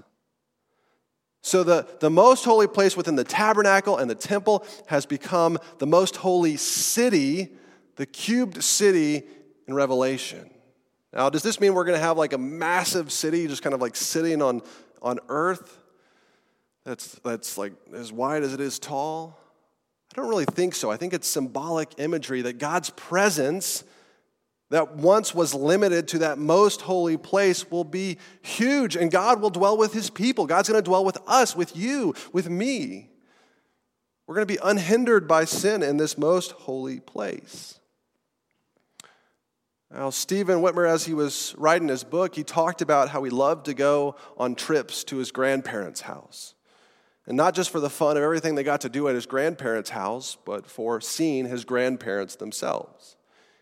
So, 1.45 1.63
the, 1.63 1.85
the 1.99 2.09
most 2.09 2.43
holy 2.43 2.65
place 2.65 2.97
within 2.97 3.15
the 3.15 3.23
tabernacle 3.23 3.97
and 3.97 4.09
the 4.09 4.15
temple 4.15 4.65
has 4.87 5.05
become 5.05 5.59
the 5.77 5.85
most 5.85 6.15
holy 6.15 6.57
city, 6.57 7.49
the 7.97 8.07
cubed 8.07 8.63
city 8.63 9.21
in 9.67 9.75
Revelation. 9.75 10.49
Now, 11.13 11.29
does 11.29 11.43
this 11.43 11.59
mean 11.59 11.75
we're 11.75 11.83
going 11.83 11.99
to 11.99 12.03
have 12.03 12.17
like 12.17 12.33
a 12.33 12.39
massive 12.39 13.11
city 13.11 13.45
just 13.45 13.61
kind 13.61 13.75
of 13.75 13.79
like 13.79 13.95
sitting 13.95 14.41
on, 14.41 14.63
on 15.03 15.19
earth 15.29 15.77
that's, 16.83 17.13
that's 17.23 17.59
like 17.59 17.73
as 17.93 18.11
wide 18.11 18.41
as 18.41 18.55
it 18.55 18.59
is 18.59 18.79
tall? 18.79 19.39
I 20.11 20.19
don't 20.19 20.29
really 20.29 20.45
think 20.45 20.73
so. 20.73 20.89
I 20.89 20.97
think 20.97 21.13
it's 21.13 21.27
symbolic 21.27 21.91
imagery 21.99 22.41
that 22.41 22.53
God's 22.53 22.89
presence 22.89 23.83
that 24.69 24.95
once 24.95 25.33
was 25.33 25.53
limited 25.53 26.07
to 26.09 26.19
that 26.19 26.37
most 26.37 26.81
holy 26.81 27.17
place 27.17 27.69
will 27.69 27.83
be 27.83 28.17
huge, 28.41 28.95
and 28.95 29.11
God 29.11 29.39
will 29.41 29.51
dwell 29.51 29.77
with 29.77 29.93
his 29.93 30.09
people. 30.09 30.47
God's 30.47 30.69
going 30.69 30.81
to 30.81 30.87
dwell 30.87 31.05
with 31.05 31.17
us, 31.27 31.55
with 31.55 31.75
you, 31.75 32.15
with 32.33 32.49
me. 32.49 33.09
We're 34.25 34.35
going 34.35 34.47
to 34.47 34.53
be 34.53 34.59
unhindered 34.63 35.27
by 35.27 35.45
sin 35.45 35.83
in 35.83 35.97
this 35.97 36.17
most 36.17 36.51
holy 36.51 36.99
place. 36.99 37.79
Now, 39.93 40.09
Stephen 40.09 40.59
Witmer, 40.59 40.89
as 40.89 41.05
he 41.05 41.13
was 41.13 41.53
writing 41.57 41.87
his 41.87 42.03
book, 42.03 42.35
he 42.35 42.43
talked 42.43 42.81
about 42.81 43.09
how 43.09 43.23
he 43.23 43.29
loved 43.29 43.65
to 43.65 43.73
go 43.73 44.15
on 44.35 44.55
trips 44.55 45.03
to 45.05 45.17
his 45.17 45.31
grandparents' 45.31 46.01
house. 46.01 46.55
And 47.27 47.37
not 47.37 47.53
just 47.53 47.69
for 47.69 47.79
the 47.79 47.89
fun 47.89 48.17
of 48.17 48.23
everything 48.23 48.55
they 48.55 48.63
got 48.63 48.81
to 48.81 48.89
do 48.89 49.07
at 49.07 49.15
his 49.15 49.25
grandparents' 49.25 49.91
house, 49.91 50.37
but 50.43 50.65
for 50.65 50.99
seeing 51.01 51.45
his 51.45 51.65
grandparents 51.65 52.35
themselves. 52.35 53.15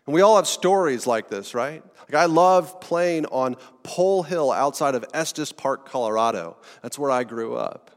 And 0.06 0.14
we 0.14 0.20
all 0.20 0.36
have 0.36 0.46
stories 0.46 1.06
like 1.06 1.28
this, 1.28 1.54
right? 1.54 1.82
Like 2.00 2.14
I 2.14 2.26
love 2.26 2.80
playing 2.80 3.26
on 3.26 3.56
Pole 3.82 4.22
Hill 4.22 4.52
outside 4.52 4.94
of 4.94 5.04
Estes 5.14 5.52
Park, 5.52 5.88
Colorado. 5.88 6.58
That's 6.82 6.98
where 6.98 7.10
I 7.10 7.24
grew 7.24 7.54
up. 7.54 7.90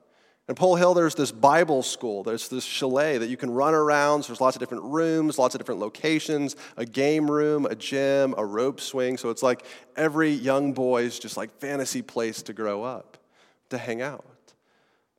In 0.47 0.55
Pole 0.55 0.77
Hill, 0.77 0.93
there's 0.93 1.15
this 1.15 1.33
Bible 1.33 1.83
school. 1.83 2.23
There's 2.23 2.47
this 2.47 2.63
chalet 2.63 3.17
that 3.17 3.27
you 3.27 3.35
can 3.35 3.51
run 3.51 3.73
around. 3.73 4.23
So 4.23 4.27
there's 4.27 4.39
lots 4.39 4.55
of 4.55 4.61
different 4.61 4.85
rooms, 4.85 5.37
lots 5.37 5.55
of 5.55 5.59
different 5.59 5.81
locations, 5.81 6.55
a 6.77 6.85
game 6.85 7.29
room, 7.29 7.65
a 7.65 7.75
gym, 7.75 8.33
a 8.37 8.45
rope 8.45 8.79
swing. 8.79 9.17
So 9.17 9.29
it's 9.29 9.43
like 9.43 9.65
every 9.97 10.31
young 10.31 10.71
boy's 10.71 11.19
just 11.19 11.35
like 11.35 11.51
fantasy 11.59 12.01
place 12.01 12.41
to 12.43 12.53
grow 12.53 12.83
up, 12.83 13.17
to 13.71 13.77
hang 13.77 14.01
out. 14.01 14.25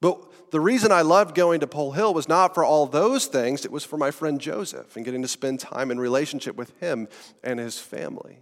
But 0.01 0.51
the 0.51 0.61
reason 0.61 0.93
I 0.93 1.03
loved 1.03 1.35
going 1.35 1.61
to 1.61 1.67
Pole 1.67 1.93
Hill 1.93 2.15
was 2.15 2.29
not 2.29 2.55
for 2.55 2.65
all 2.65 2.87
those 2.87 3.27
things, 3.27 3.65
it 3.65 3.73
was 3.73 3.85
for 3.85 3.97
my 3.97 4.11
friend 4.11 4.41
Joseph 4.41 4.97
and 4.97 5.05
getting 5.05 5.23
to 5.23 5.29
spend 5.29 5.61
time 5.61 5.91
in 5.91 5.99
relationship 5.99 6.57
with 6.57 6.79
him 6.81 7.09
and 7.43 7.59
his 7.59 7.79
family. 7.79 8.39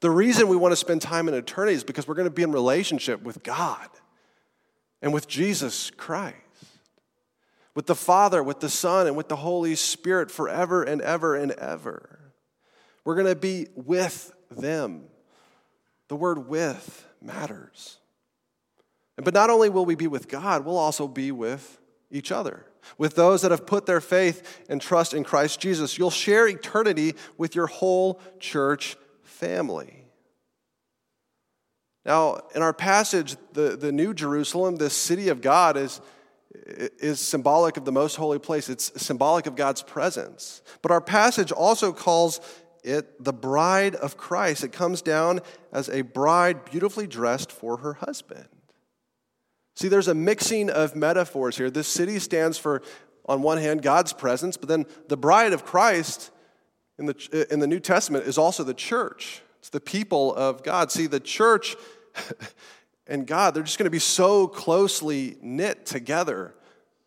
The 0.00 0.10
reason 0.10 0.48
we 0.48 0.56
want 0.56 0.72
to 0.72 0.76
spend 0.76 1.02
time 1.02 1.26
in 1.28 1.34
eternity 1.34 1.74
is 1.74 1.84
because 1.84 2.06
we're 2.06 2.14
going 2.14 2.28
to 2.28 2.34
be 2.34 2.42
in 2.42 2.52
relationship 2.52 3.22
with 3.22 3.42
God 3.42 3.88
and 5.02 5.12
with 5.12 5.26
Jesus 5.26 5.90
Christ, 5.90 6.36
with 7.74 7.86
the 7.86 7.94
Father, 7.94 8.42
with 8.42 8.60
the 8.60 8.68
Son, 8.68 9.06
and 9.06 9.16
with 9.16 9.28
the 9.28 9.36
Holy 9.36 9.74
Spirit 9.74 10.30
forever 10.30 10.82
and 10.82 11.00
ever 11.00 11.34
and 11.34 11.52
ever. 11.52 12.32
We're 13.04 13.14
going 13.14 13.26
to 13.26 13.36
be 13.36 13.68
with 13.74 14.32
them. 14.50 15.04
The 16.08 16.16
word 16.16 16.48
with 16.48 17.06
matters. 17.20 17.98
But 19.16 19.34
not 19.34 19.50
only 19.50 19.70
will 19.70 19.86
we 19.86 19.94
be 19.94 20.06
with 20.06 20.28
God, 20.28 20.64
we'll 20.64 20.76
also 20.76 21.08
be 21.08 21.32
with 21.32 21.80
each 22.10 22.30
other, 22.30 22.66
with 22.98 23.14
those 23.14 23.42
that 23.42 23.50
have 23.50 23.66
put 23.66 23.86
their 23.86 24.00
faith 24.00 24.64
and 24.68 24.80
trust 24.80 25.14
in 25.14 25.24
Christ 25.24 25.58
Jesus. 25.58 25.98
You'll 25.98 26.10
share 26.10 26.46
eternity 26.46 27.14
with 27.38 27.54
your 27.54 27.66
whole 27.66 28.20
church 28.38 28.96
family. 29.22 30.04
Now, 32.04 32.42
in 32.54 32.62
our 32.62 32.72
passage, 32.72 33.36
the, 33.52 33.76
the 33.76 33.90
New 33.90 34.14
Jerusalem, 34.14 34.76
the 34.76 34.90
city 34.90 35.28
of 35.28 35.40
God, 35.40 35.76
is, 35.76 36.00
is 36.54 37.18
symbolic 37.18 37.76
of 37.76 37.84
the 37.84 37.92
most 37.92 38.14
holy 38.14 38.38
place. 38.38 38.68
It's 38.68 39.02
symbolic 39.02 39.46
of 39.46 39.56
God's 39.56 39.82
presence. 39.82 40.62
But 40.82 40.92
our 40.92 41.00
passage 41.00 41.50
also 41.50 41.92
calls 41.92 42.40
it 42.84 43.24
the 43.24 43.32
bride 43.32 43.96
of 43.96 44.16
Christ. 44.16 44.62
It 44.62 44.72
comes 44.72 45.02
down 45.02 45.40
as 45.72 45.88
a 45.88 46.02
bride 46.02 46.64
beautifully 46.64 47.08
dressed 47.08 47.50
for 47.50 47.78
her 47.78 47.94
husband. 47.94 48.46
See, 49.76 49.88
there's 49.88 50.08
a 50.08 50.14
mixing 50.14 50.70
of 50.70 50.96
metaphors 50.96 51.58
here. 51.58 51.70
This 51.70 51.86
city 51.86 52.18
stands 52.18 52.56
for, 52.56 52.82
on 53.26 53.42
one 53.42 53.58
hand, 53.58 53.82
God's 53.82 54.14
presence, 54.14 54.56
but 54.56 54.70
then 54.70 54.86
the 55.08 55.18
bride 55.18 55.52
of 55.52 55.66
Christ 55.66 56.30
in 56.98 57.04
the, 57.04 57.46
in 57.50 57.60
the 57.60 57.66
New 57.66 57.78
Testament 57.78 58.26
is 58.26 58.38
also 58.38 58.64
the 58.64 58.74
church. 58.74 59.42
It's 59.58 59.68
the 59.68 59.80
people 59.80 60.34
of 60.34 60.62
God. 60.62 60.90
See, 60.90 61.06
the 61.06 61.20
church 61.20 61.76
and 63.06 63.26
God, 63.26 63.54
they're 63.54 63.62
just 63.62 63.78
going 63.78 63.84
to 63.84 63.90
be 63.90 63.98
so 63.98 64.48
closely 64.48 65.36
knit 65.42 65.84
together 65.84 66.54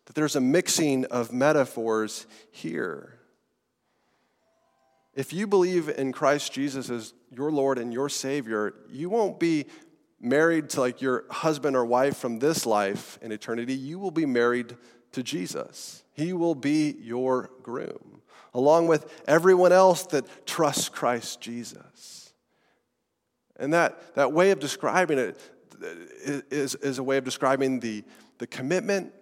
that 0.06 0.14
there's 0.14 0.36
a 0.36 0.40
mixing 0.40 1.06
of 1.06 1.32
metaphors 1.32 2.26
here. 2.52 3.18
If 5.12 5.32
you 5.32 5.48
believe 5.48 5.88
in 5.88 6.12
Christ 6.12 6.52
Jesus 6.52 6.88
as 6.88 7.14
your 7.32 7.50
Lord 7.50 7.78
and 7.78 7.92
your 7.92 8.08
Savior, 8.08 8.74
you 8.88 9.10
won't 9.10 9.40
be 9.40 9.66
married 10.20 10.68
to 10.70 10.80
like 10.80 11.00
your 11.00 11.24
husband 11.30 11.76
or 11.76 11.84
wife 11.84 12.16
from 12.16 12.38
this 12.38 12.66
life 12.66 13.18
in 13.22 13.32
eternity, 13.32 13.74
you 13.74 13.98
will 13.98 14.10
be 14.10 14.26
married 14.26 14.76
to 15.12 15.22
Jesus. 15.22 16.04
He 16.12 16.32
will 16.32 16.54
be 16.54 16.96
your 17.00 17.50
groom, 17.62 18.22
along 18.52 18.86
with 18.86 19.22
everyone 19.26 19.72
else 19.72 20.04
that 20.06 20.46
trusts 20.46 20.88
Christ 20.88 21.40
Jesus. 21.40 22.32
And 23.56 23.72
that, 23.72 24.14
that 24.14 24.32
way 24.32 24.50
of 24.50 24.58
describing 24.58 25.18
it 25.18 25.38
is, 26.50 26.74
is 26.76 26.98
a 26.98 27.02
way 27.02 27.16
of 27.16 27.24
describing 27.24 27.80
the, 27.80 28.04
the 28.38 28.46
commitment 28.46 29.12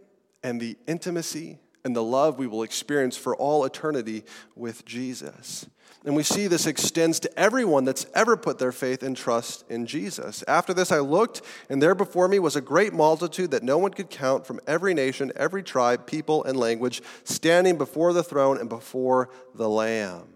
and 0.43 0.61
the 0.61 0.77
intimacy 0.87 1.59
and 1.85 1.95
the 1.95 2.03
love 2.03 2.39
we 2.39 2.47
will 2.47 2.63
experience 2.63 3.17
for 3.17 3.37
all 3.37 3.65
eternity 3.65 4.25
with 4.55 4.85
Jesus. 4.85 5.67
And 6.05 6.15
we 6.15 6.23
see 6.23 6.47
this 6.47 6.67
extends 6.67 7.19
to 7.21 7.39
everyone 7.39 7.85
that's 7.85 8.07
ever 8.15 8.37
put 8.37 8.59
their 8.59 8.71
faith 8.71 9.03
and 9.03 9.17
trust 9.17 9.69
in 9.69 9.85
Jesus. 9.85 10.45
After 10.47 10.73
this, 10.73 10.93
I 10.93 11.01
looked, 11.01 11.43
and 11.69 11.83
there 11.83 11.95
before 11.95 12.29
me 12.29 12.39
was 12.39 12.55
a 12.55 12.61
great 12.61 12.93
multitude 12.93 13.51
that 13.51 13.65
no 13.65 13.79
one 13.79 13.91
could 13.91 14.09
count 14.09 14.47
from 14.47 14.61
every 14.67 14.95
nation, 14.95 15.33
every 15.35 15.63
tribe, 15.63 16.07
people, 16.07 16.45
and 16.45 16.57
language, 16.57 17.03
standing 17.25 17.77
before 17.77 18.13
the 18.13 18.23
throne 18.23 18.59
and 18.59 18.69
before 18.69 19.31
the 19.55 19.69
Lamb. 19.69 20.29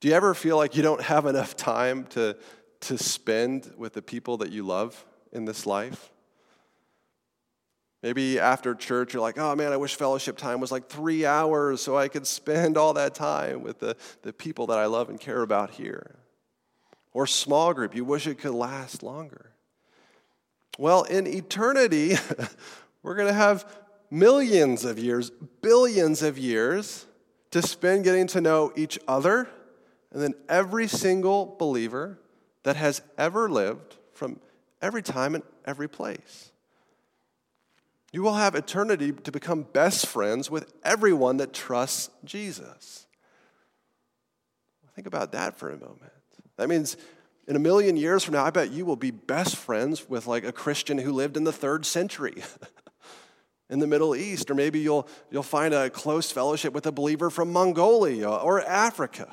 Do 0.00 0.08
you 0.08 0.14
ever 0.14 0.34
feel 0.34 0.56
like 0.56 0.76
you 0.76 0.82
don't 0.82 1.02
have 1.02 1.26
enough 1.26 1.56
time 1.56 2.04
to, 2.10 2.36
to 2.80 2.98
spend 2.98 3.72
with 3.76 3.94
the 3.94 4.02
people 4.02 4.38
that 4.38 4.50
you 4.50 4.62
love 4.62 5.04
in 5.32 5.46
this 5.46 5.66
life? 5.66 6.10
Maybe 8.02 8.38
after 8.38 8.74
church, 8.74 9.12
you're 9.12 9.22
like, 9.22 9.38
oh 9.38 9.54
man, 9.54 9.72
I 9.72 9.76
wish 9.76 9.94
fellowship 9.94 10.38
time 10.38 10.60
was 10.60 10.72
like 10.72 10.88
three 10.88 11.26
hours 11.26 11.82
so 11.82 11.98
I 11.98 12.08
could 12.08 12.26
spend 12.26 12.76
all 12.78 12.94
that 12.94 13.14
time 13.14 13.62
with 13.62 13.78
the, 13.78 13.96
the 14.22 14.32
people 14.32 14.66
that 14.68 14.78
I 14.78 14.86
love 14.86 15.10
and 15.10 15.20
care 15.20 15.42
about 15.42 15.70
here. 15.70 16.16
Or 17.12 17.26
small 17.26 17.74
group, 17.74 17.94
you 17.94 18.04
wish 18.04 18.26
it 18.26 18.38
could 18.38 18.54
last 18.54 19.02
longer. 19.02 19.52
Well, 20.78 21.02
in 21.02 21.26
eternity, 21.26 22.14
we're 23.02 23.16
going 23.16 23.28
to 23.28 23.34
have 23.34 23.66
millions 24.10 24.84
of 24.84 24.98
years, 24.98 25.30
billions 25.60 26.22
of 26.22 26.38
years 26.38 27.04
to 27.50 27.60
spend 27.60 28.04
getting 28.04 28.26
to 28.28 28.40
know 28.40 28.72
each 28.76 28.98
other 29.06 29.48
and 30.12 30.22
then 30.22 30.34
every 30.48 30.88
single 30.88 31.56
believer 31.58 32.18
that 32.62 32.76
has 32.76 33.02
ever 33.18 33.50
lived 33.50 33.96
from 34.12 34.40
every 34.82 35.02
time 35.02 35.34
and 35.34 35.44
every 35.64 35.88
place. 35.88 36.50
You 38.12 38.22
will 38.22 38.34
have 38.34 38.54
eternity 38.54 39.12
to 39.12 39.32
become 39.32 39.62
best 39.62 40.06
friends 40.06 40.50
with 40.50 40.72
everyone 40.82 41.36
that 41.36 41.52
trusts 41.52 42.10
Jesus. 42.24 43.06
Think 44.94 45.06
about 45.06 45.32
that 45.32 45.56
for 45.56 45.70
a 45.70 45.78
moment. 45.78 46.12
That 46.56 46.68
means 46.68 46.96
in 47.46 47.56
a 47.56 47.60
million 47.60 47.96
years 47.96 48.24
from 48.24 48.34
now, 48.34 48.44
I 48.44 48.50
bet 48.50 48.70
you 48.70 48.84
will 48.84 48.96
be 48.96 49.12
best 49.12 49.56
friends 49.56 50.08
with 50.08 50.26
like 50.26 50.44
a 50.44 50.52
Christian 50.52 50.98
who 50.98 51.12
lived 51.12 51.36
in 51.36 51.44
the 51.44 51.52
third 51.52 51.86
century 51.86 52.42
in 53.70 53.78
the 53.78 53.86
Middle 53.86 54.16
East, 54.16 54.50
or 54.50 54.54
maybe 54.54 54.80
you'll, 54.80 55.08
you'll 55.30 55.42
find 55.44 55.72
a 55.72 55.88
close 55.88 56.32
fellowship 56.32 56.72
with 56.72 56.86
a 56.86 56.92
believer 56.92 57.30
from 57.30 57.52
Mongolia 57.52 58.28
or 58.28 58.60
Africa. 58.60 59.32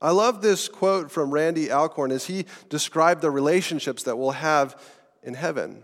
I 0.00 0.12
love 0.12 0.40
this 0.40 0.68
quote 0.68 1.10
from 1.10 1.32
Randy 1.32 1.72
Alcorn 1.72 2.12
as 2.12 2.26
he 2.26 2.46
described 2.68 3.20
the 3.20 3.32
relationships 3.32 4.04
that 4.04 4.16
we'll 4.16 4.30
have 4.30 4.80
in 5.24 5.34
heaven 5.34 5.82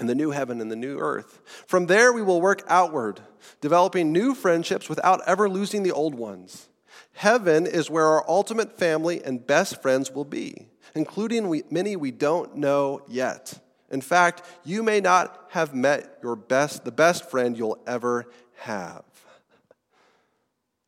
and 0.00 0.08
the 0.08 0.14
new 0.14 0.30
heaven 0.30 0.60
and 0.60 0.70
the 0.70 0.76
new 0.76 0.98
earth. 0.98 1.40
From 1.68 1.86
there, 1.86 2.12
we 2.12 2.22
will 2.22 2.40
work 2.40 2.64
outward, 2.66 3.20
developing 3.60 4.10
new 4.10 4.34
friendships 4.34 4.88
without 4.88 5.20
ever 5.26 5.48
losing 5.48 5.82
the 5.82 5.92
old 5.92 6.14
ones. 6.14 6.68
Heaven 7.12 7.66
is 7.66 7.90
where 7.90 8.06
our 8.06 8.24
ultimate 8.26 8.78
family 8.78 9.22
and 9.22 9.46
best 9.46 9.82
friends 9.82 10.10
will 10.10 10.24
be, 10.24 10.68
including 10.94 11.48
we, 11.48 11.64
many 11.70 11.96
we 11.96 12.10
don't 12.10 12.56
know 12.56 13.02
yet. 13.08 13.60
In 13.90 14.00
fact, 14.00 14.42
you 14.64 14.82
may 14.82 15.00
not 15.00 15.46
have 15.50 15.74
met 15.74 16.18
your 16.22 16.34
best, 16.34 16.84
the 16.84 16.92
best 16.92 17.30
friend 17.30 17.58
you'll 17.58 17.78
ever 17.86 18.26
have. 18.54 19.04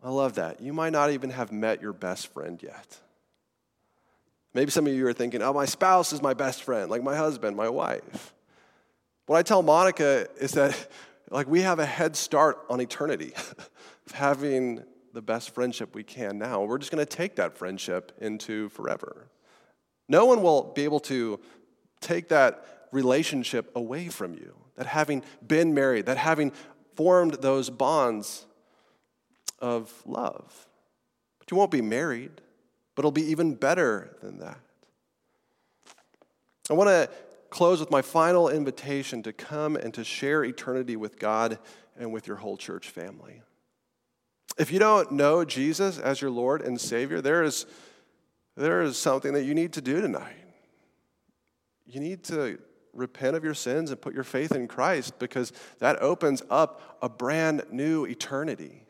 I 0.03 0.09
love 0.09 0.35
that. 0.35 0.61
You 0.61 0.72
might 0.72 0.92
not 0.92 1.11
even 1.11 1.31
have 1.31 1.53
met 1.53 1.83
your 1.83 1.92
best 1.92 2.29
friend 2.29 2.61
yet. 2.62 2.98
Maybe 4.55 4.70
some 4.70 4.87
of 4.87 4.92
you 4.92 5.07
are 5.07 5.12
thinking, 5.12 5.42
oh, 5.42 5.53
my 5.53 5.64
spouse 5.64 6.12
is 6.12 6.22
my 6.22 6.35
best 6.35 6.62
friend, 6.62 6.90
like 6.90 7.03
my 7.03 7.16
husband, 7.16 7.57
my 7.57 7.68
wife. 7.68 8.33
What 9.32 9.38
I 9.38 9.42
tell 9.44 9.62
Monica 9.62 10.28
is 10.38 10.52
that 10.52 10.90
like 11.30 11.48
we 11.48 11.62
have 11.62 11.78
a 11.78 11.86
head 11.86 12.16
start 12.16 12.58
on 12.68 12.82
eternity 12.82 13.32
of 14.06 14.12
having 14.12 14.84
the 15.14 15.22
best 15.22 15.54
friendship 15.54 15.94
we 15.94 16.02
can 16.02 16.36
now. 16.36 16.62
We're 16.64 16.76
just 16.76 16.92
going 16.92 17.02
to 17.02 17.10
take 17.10 17.36
that 17.36 17.56
friendship 17.56 18.12
into 18.20 18.68
forever. 18.68 19.30
No 20.06 20.26
one 20.26 20.42
will 20.42 20.64
be 20.74 20.84
able 20.84 21.00
to 21.00 21.40
take 22.02 22.28
that 22.28 22.88
relationship 22.92 23.74
away 23.74 24.08
from 24.08 24.34
you. 24.34 24.54
That 24.76 24.84
having 24.84 25.22
been 25.46 25.72
married, 25.72 26.04
that 26.04 26.18
having 26.18 26.52
formed 26.94 27.38
those 27.40 27.70
bonds 27.70 28.44
of 29.60 29.90
love. 30.04 30.66
But 31.38 31.50
you 31.50 31.56
won't 31.56 31.70
be 31.70 31.80
married, 31.80 32.32
but 32.94 33.00
it'll 33.00 33.10
be 33.10 33.30
even 33.30 33.54
better 33.54 34.14
than 34.20 34.40
that. 34.40 34.58
I 36.68 36.74
want 36.74 36.88
to 36.90 37.08
close 37.52 37.80
with 37.80 37.90
my 37.90 38.00
final 38.00 38.48
invitation 38.48 39.22
to 39.22 39.32
come 39.32 39.76
and 39.76 39.92
to 39.92 40.02
share 40.02 40.42
eternity 40.42 40.96
with 40.96 41.18
God 41.18 41.58
and 41.98 42.10
with 42.10 42.26
your 42.26 42.38
whole 42.38 42.56
church 42.56 42.88
family. 42.88 43.42
If 44.58 44.72
you 44.72 44.78
don't 44.78 45.12
know 45.12 45.44
Jesus 45.44 45.98
as 45.98 46.22
your 46.22 46.30
Lord 46.30 46.62
and 46.62 46.80
Savior, 46.80 47.20
there 47.20 47.42
is, 47.42 47.66
there 48.56 48.80
is 48.80 48.96
something 48.96 49.34
that 49.34 49.44
you 49.44 49.54
need 49.54 49.74
to 49.74 49.82
do 49.82 50.00
tonight. 50.00 50.34
You 51.86 52.00
need 52.00 52.24
to 52.24 52.58
repent 52.94 53.36
of 53.36 53.44
your 53.44 53.54
sins 53.54 53.90
and 53.90 54.00
put 54.00 54.14
your 54.14 54.24
faith 54.24 54.52
in 54.52 54.66
Christ 54.66 55.18
because 55.18 55.52
that 55.78 56.00
opens 56.00 56.42
up 56.48 56.98
a 57.02 57.08
brand 57.10 57.64
new 57.70 58.06
eternity. 58.06 58.86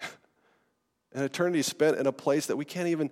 An 1.12 1.24
eternity 1.24 1.62
spent 1.62 1.98
in 1.98 2.06
a 2.06 2.12
place 2.12 2.46
that 2.46 2.56
we 2.56 2.64
can't 2.64 2.88
even 2.88 3.10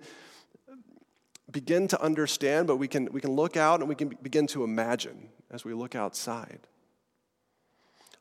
begin 1.51 1.89
to 1.89 2.01
understand, 2.01 2.67
but 2.67 2.77
we 2.77 2.87
can, 2.87 3.09
we 3.11 3.19
can 3.19 3.31
look 3.31 3.57
out 3.57 3.81
and 3.81 3.89
we 3.89 3.95
can 3.95 4.15
begin 4.21 4.47
to 4.47 4.63
imagine 4.63 5.27
as 5.51 5.65
we 5.65 5.73
look 5.73 5.95
outside. 5.95 6.59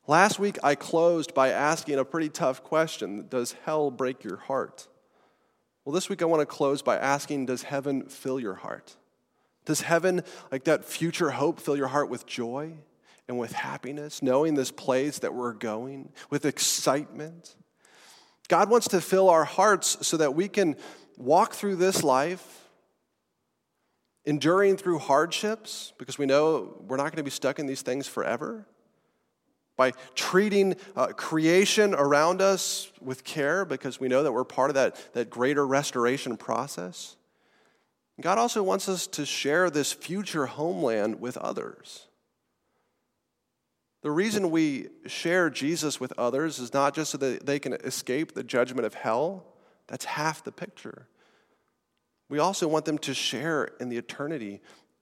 Last 0.07 0.39
week, 0.39 0.59
I 0.63 0.75
closed 0.75 1.35
by 1.35 1.51
asking 1.51 1.99
a 1.99 2.05
pretty 2.05 2.29
tough 2.29 2.63
question 2.63 3.27
Does 3.29 3.55
hell 3.65 3.91
break 3.91 4.25
your 4.25 4.37
heart? 4.37 4.89
Well, 5.85 5.95
this 5.95 6.09
week, 6.09 6.21
I 6.21 6.27
want 6.27 6.41
to 6.41 6.47
close 6.47 6.83
by 6.83 6.97
asking 6.97 7.47
Does 7.47 7.63
heaven 7.63 8.05
fill 8.07 8.41
your 8.41 8.55
heart? 8.55 8.97
Does 9.65 9.83
heaven, 9.83 10.23
like 10.51 10.65
that 10.65 10.85
future 10.85 11.31
hope, 11.31 11.61
fill 11.61 11.77
your 11.77 11.89
heart 11.89 12.09
with 12.09 12.27
joy 12.27 12.73
and 13.29 13.39
with 13.39 13.53
happiness, 13.53 14.23
knowing 14.23 14.55
this 14.55 14.73
place 14.73 15.21
that 15.21 15.35
we're 15.35 15.53
going, 15.53 16.11
with 16.29 16.45
excitement? 16.45 17.55
God 18.49 18.69
wants 18.69 18.89
to 18.89 19.01
fill 19.01 19.31
our 19.31 19.45
hearts 19.45 20.05
so 20.07 20.17
that 20.17 20.35
we 20.35 20.49
can 20.49 20.77
walk 21.17 21.53
through 21.53 21.77
this 21.77 22.03
life 22.03 22.70
enduring 24.25 24.77
through 24.77 24.99
hardships 24.99 25.93
because 25.99 26.19
we 26.19 26.27
know 26.27 26.83
we're 26.87 26.97
not 26.97 27.05
going 27.05 27.17
to 27.17 27.23
be 27.23 27.31
stuck 27.31 27.59
in 27.59 27.67
these 27.67 27.83
things 27.83 28.07
forever, 28.07 28.67
by 29.77 29.93
treating 30.15 30.77
uh, 30.95 31.07
creation 31.07 31.95
around 31.95 32.43
us 32.43 32.93
with 33.01 33.25
care 33.25 33.65
because 33.65 33.99
we 33.99 34.09
know 34.09 34.23
that 34.23 34.33
we're 34.33 34.45
part 34.45 34.69
of 34.69 34.75
that, 34.75 35.15
that 35.15 35.31
greater 35.31 35.67
restoration 35.67 36.37
process. 36.37 37.17
God 38.21 38.37
also 38.37 38.63
wants 38.63 38.89
us 38.91 39.07
to 39.07 39.25
share 39.25 39.71
this 39.71 39.93
future 39.93 40.45
homeland 40.45 41.21
with 41.21 41.39
others. 41.39 42.09
The 44.03 44.11
reason 44.11 44.51
we 44.51 44.89
share 45.07 45.49
Jesus 45.49 45.99
with 45.99 46.13
others 46.19 46.59
is 46.59 46.75
not 46.75 46.95
just 46.95 47.13
so 47.13 47.19
that 47.19 47.47
they 47.47 47.59
can 47.59 47.73
escape 47.73 48.33
the 48.33 48.45
judgment 48.45 48.87
of 48.87 48.95
hell, 48.95 49.47
that's 49.87 50.05
half 50.05 50.45
the 50.45 50.53
picture. 50.53 51.07
We 52.31 52.39
also 52.39 52.69
want 52.69 52.85
them 52.85 52.99
to 52.99 53.13
share 53.13 53.65
in 53.81 53.89
the 53.89 53.99
eternity 53.99 54.61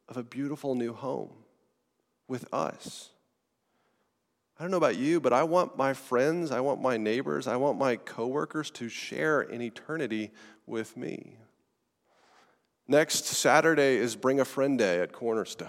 of 0.08 0.16
a 0.16 0.22
beautiful 0.22 0.74
new 0.74 0.94
home 0.94 1.30
with 2.26 2.52
us. 2.54 3.10
I 4.58 4.64
don't 4.64 4.70
know 4.70 4.78
about 4.78 4.96
you, 4.96 5.20
but 5.20 5.34
I 5.34 5.42
want 5.42 5.76
my 5.76 5.92
friends, 5.92 6.50
I 6.50 6.60
want 6.60 6.80
my 6.80 6.96
neighbors, 6.96 7.46
I 7.46 7.56
want 7.56 7.78
my 7.78 7.96
coworkers 7.96 8.70
to 8.72 8.88
share 8.88 9.42
in 9.42 9.60
eternity 9.60 10.30
with 10.66 10.96
me. 10.96 11.36
Next 12.88 13.26
Saturday 13.26 13.96
is 13.96 14.16
Bring 14.16 14.40
a 14.40 14.44
Friend 14.46 14.78
Day 14.78 15.00
at 15.00 15.12
Cornerstone. 15.12 15.68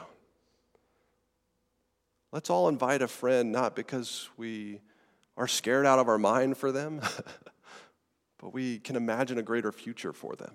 Let's 2.31 2.49
all 2.49 2.69
invite 2.69 3.01
a 3.01 3.07
friend, 3.09 3.51
not 3.51 3.75
because 3.75 4.29
we 4.37 4.79
are 5.35 5.47
scared 5.47 5.85
out 5.85 5.99
of 5.99 6.07
our 6.07 6.17
mind 6.17 6.55
for 6.55 6.71
them, 6.71 7.01
but 8.37 8.53
we 8.53 8.79
can 8.79 8.95
imagine 8.95 9.37
a 9.37 9.43
greater 9.43 9.73
future 9.73 10.13
for 10.13 10.37
them. 10.37 10.53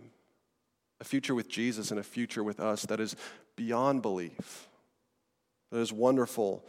A 1.05 1.07
future 1.07 1.35
with 1.35 1.51
Jesus 1.51 1.91
and 1.91 2.01
a 2.01 2.03
future 2.03 2.43
with 2.43 2.59
us 2.59 2.87
that 2.87 2.99
is 2.99 3.15
beyond 3.57 4.01
belief, 4.01 4.69
that 5.71 5.79
is 5.79 5.93
wonderful 5.93 6.65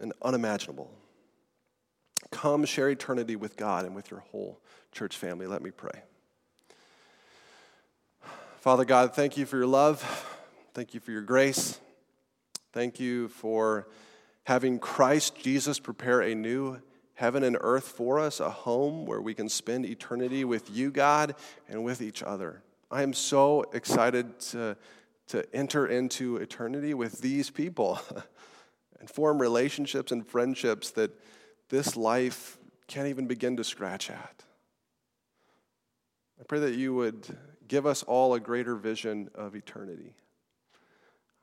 and 0.00 0.12
unimaginable. 0.22 0.90
Come 2.32 2.64
share 2.64 2.88
eternity 2.88 3.36
with 3.36 3.56
God 3.56 3.84
and 3.84 3.94
with 3.94 4.10
your 4.10 4.24
whole 4.32 4.58
church 4.90 5.16
family. 5.16 5.46
Let 5.46 5.62
me 5.62 5.70
pray. 5.70 6.02
Father 8.58 8.84
God, 8.84 9.14
thank 9.14 9.36
you 9.36 9.46
for 9.46 9.56
your 9.56 9.68
love. 9.68 10.02
Thank 10.74 10.92
you 10.92 10.98
for 10.98 11.12
your 11.12 11.22
grace. 11.22 11.78
Thank 12.72 12.98
you 12.98 13.28
for 13.28 13.86
having 14.42 14.80
Christ 14.80 15.36
Jesus 15.36 15.78
prepare 15.78 16.22
a 16.22 16.34
new 16.34 16.82
heaven 17.14 17.44
and 17.44 17.56
earth 17.60 17.86
for 17.86 18.18
us, 18.18 18.40
a 18.40 18.50
home 18.50 19.06
where 19.06 19.20
we 19.20 19.32
can 19.32 19.48
spend 19.48 19.86
eternity 19.86 20.44
with 20.44 20.68
you, 20.68 20.90
God, 20.90 21.36
and 21.68 21.84
with 21.84 22.02
each 22.02 22.20
other. 22.20 22.64
I 22.92 23.02
am 23.02 23.12
so 23.14 23.64
excited 23.72 24.38
to, 24.50 24.76
to 25.28 25.54
enter 25.54 25.86
into 25.86 26.36
eternity 26.36 26.94
with 26.94 27.20
these 27.20 27.50
people. 27.50 28.00
and 29.02 29.10
form 29.10 29.42
relationships 29.42 30.12
and 30.12 30.24
friendships 30.24 30.90
that 30.92 31.10
this 31.68 31.96
life 31.96 32.56
can't 32.86 33.08
even 33.08 33.26
begin 33.26 33.56
to 33.56 33.64
scratch 33.64 34.08
at. 34.08 34.44
I 36.40 36.44
pray 36.44 36.60
that 36.60 36.76
you 36.76 36.94
would 36.94 37.26
give 37.66 37.84
us 37.84 38.04
all 38.04 38.34
a 38.34 38.40
greater 38.40 38.76
vision 38.76 39.28
of 39.34 39.56
eternity. 39.56 40.14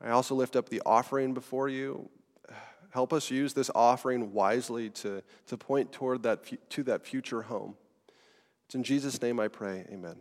I 0.02 0.12
also 0.12 0.36
lift 0.36 0.56
up 0.56 0.70
the 0.70 0.82
offering 0.86 1.34
before 1.34 1.68
you. 1.68 2.10
Help 2.92 3.12
us 3.12 3.30
use 3.30 3.54
this 3.54 3.70
offering 3.76 4.32
wisely 4.32 4.90
to, 4.92 5.22
to 5.48 5.58
point 5.58 5.92
toward 5.92 6.24
that, 6.24 6.70
to 6.70 6.84
that 6.84 7.06
future 7.06 7.42
home. 7.42 7.76
It's 8.68 8.76
in 8.76 8.84
Jesus' 8.84 9.22
name 9.22 9.38
I 9.38 9.50
pray. 9.50 9.86
Amen. 9.92 10.16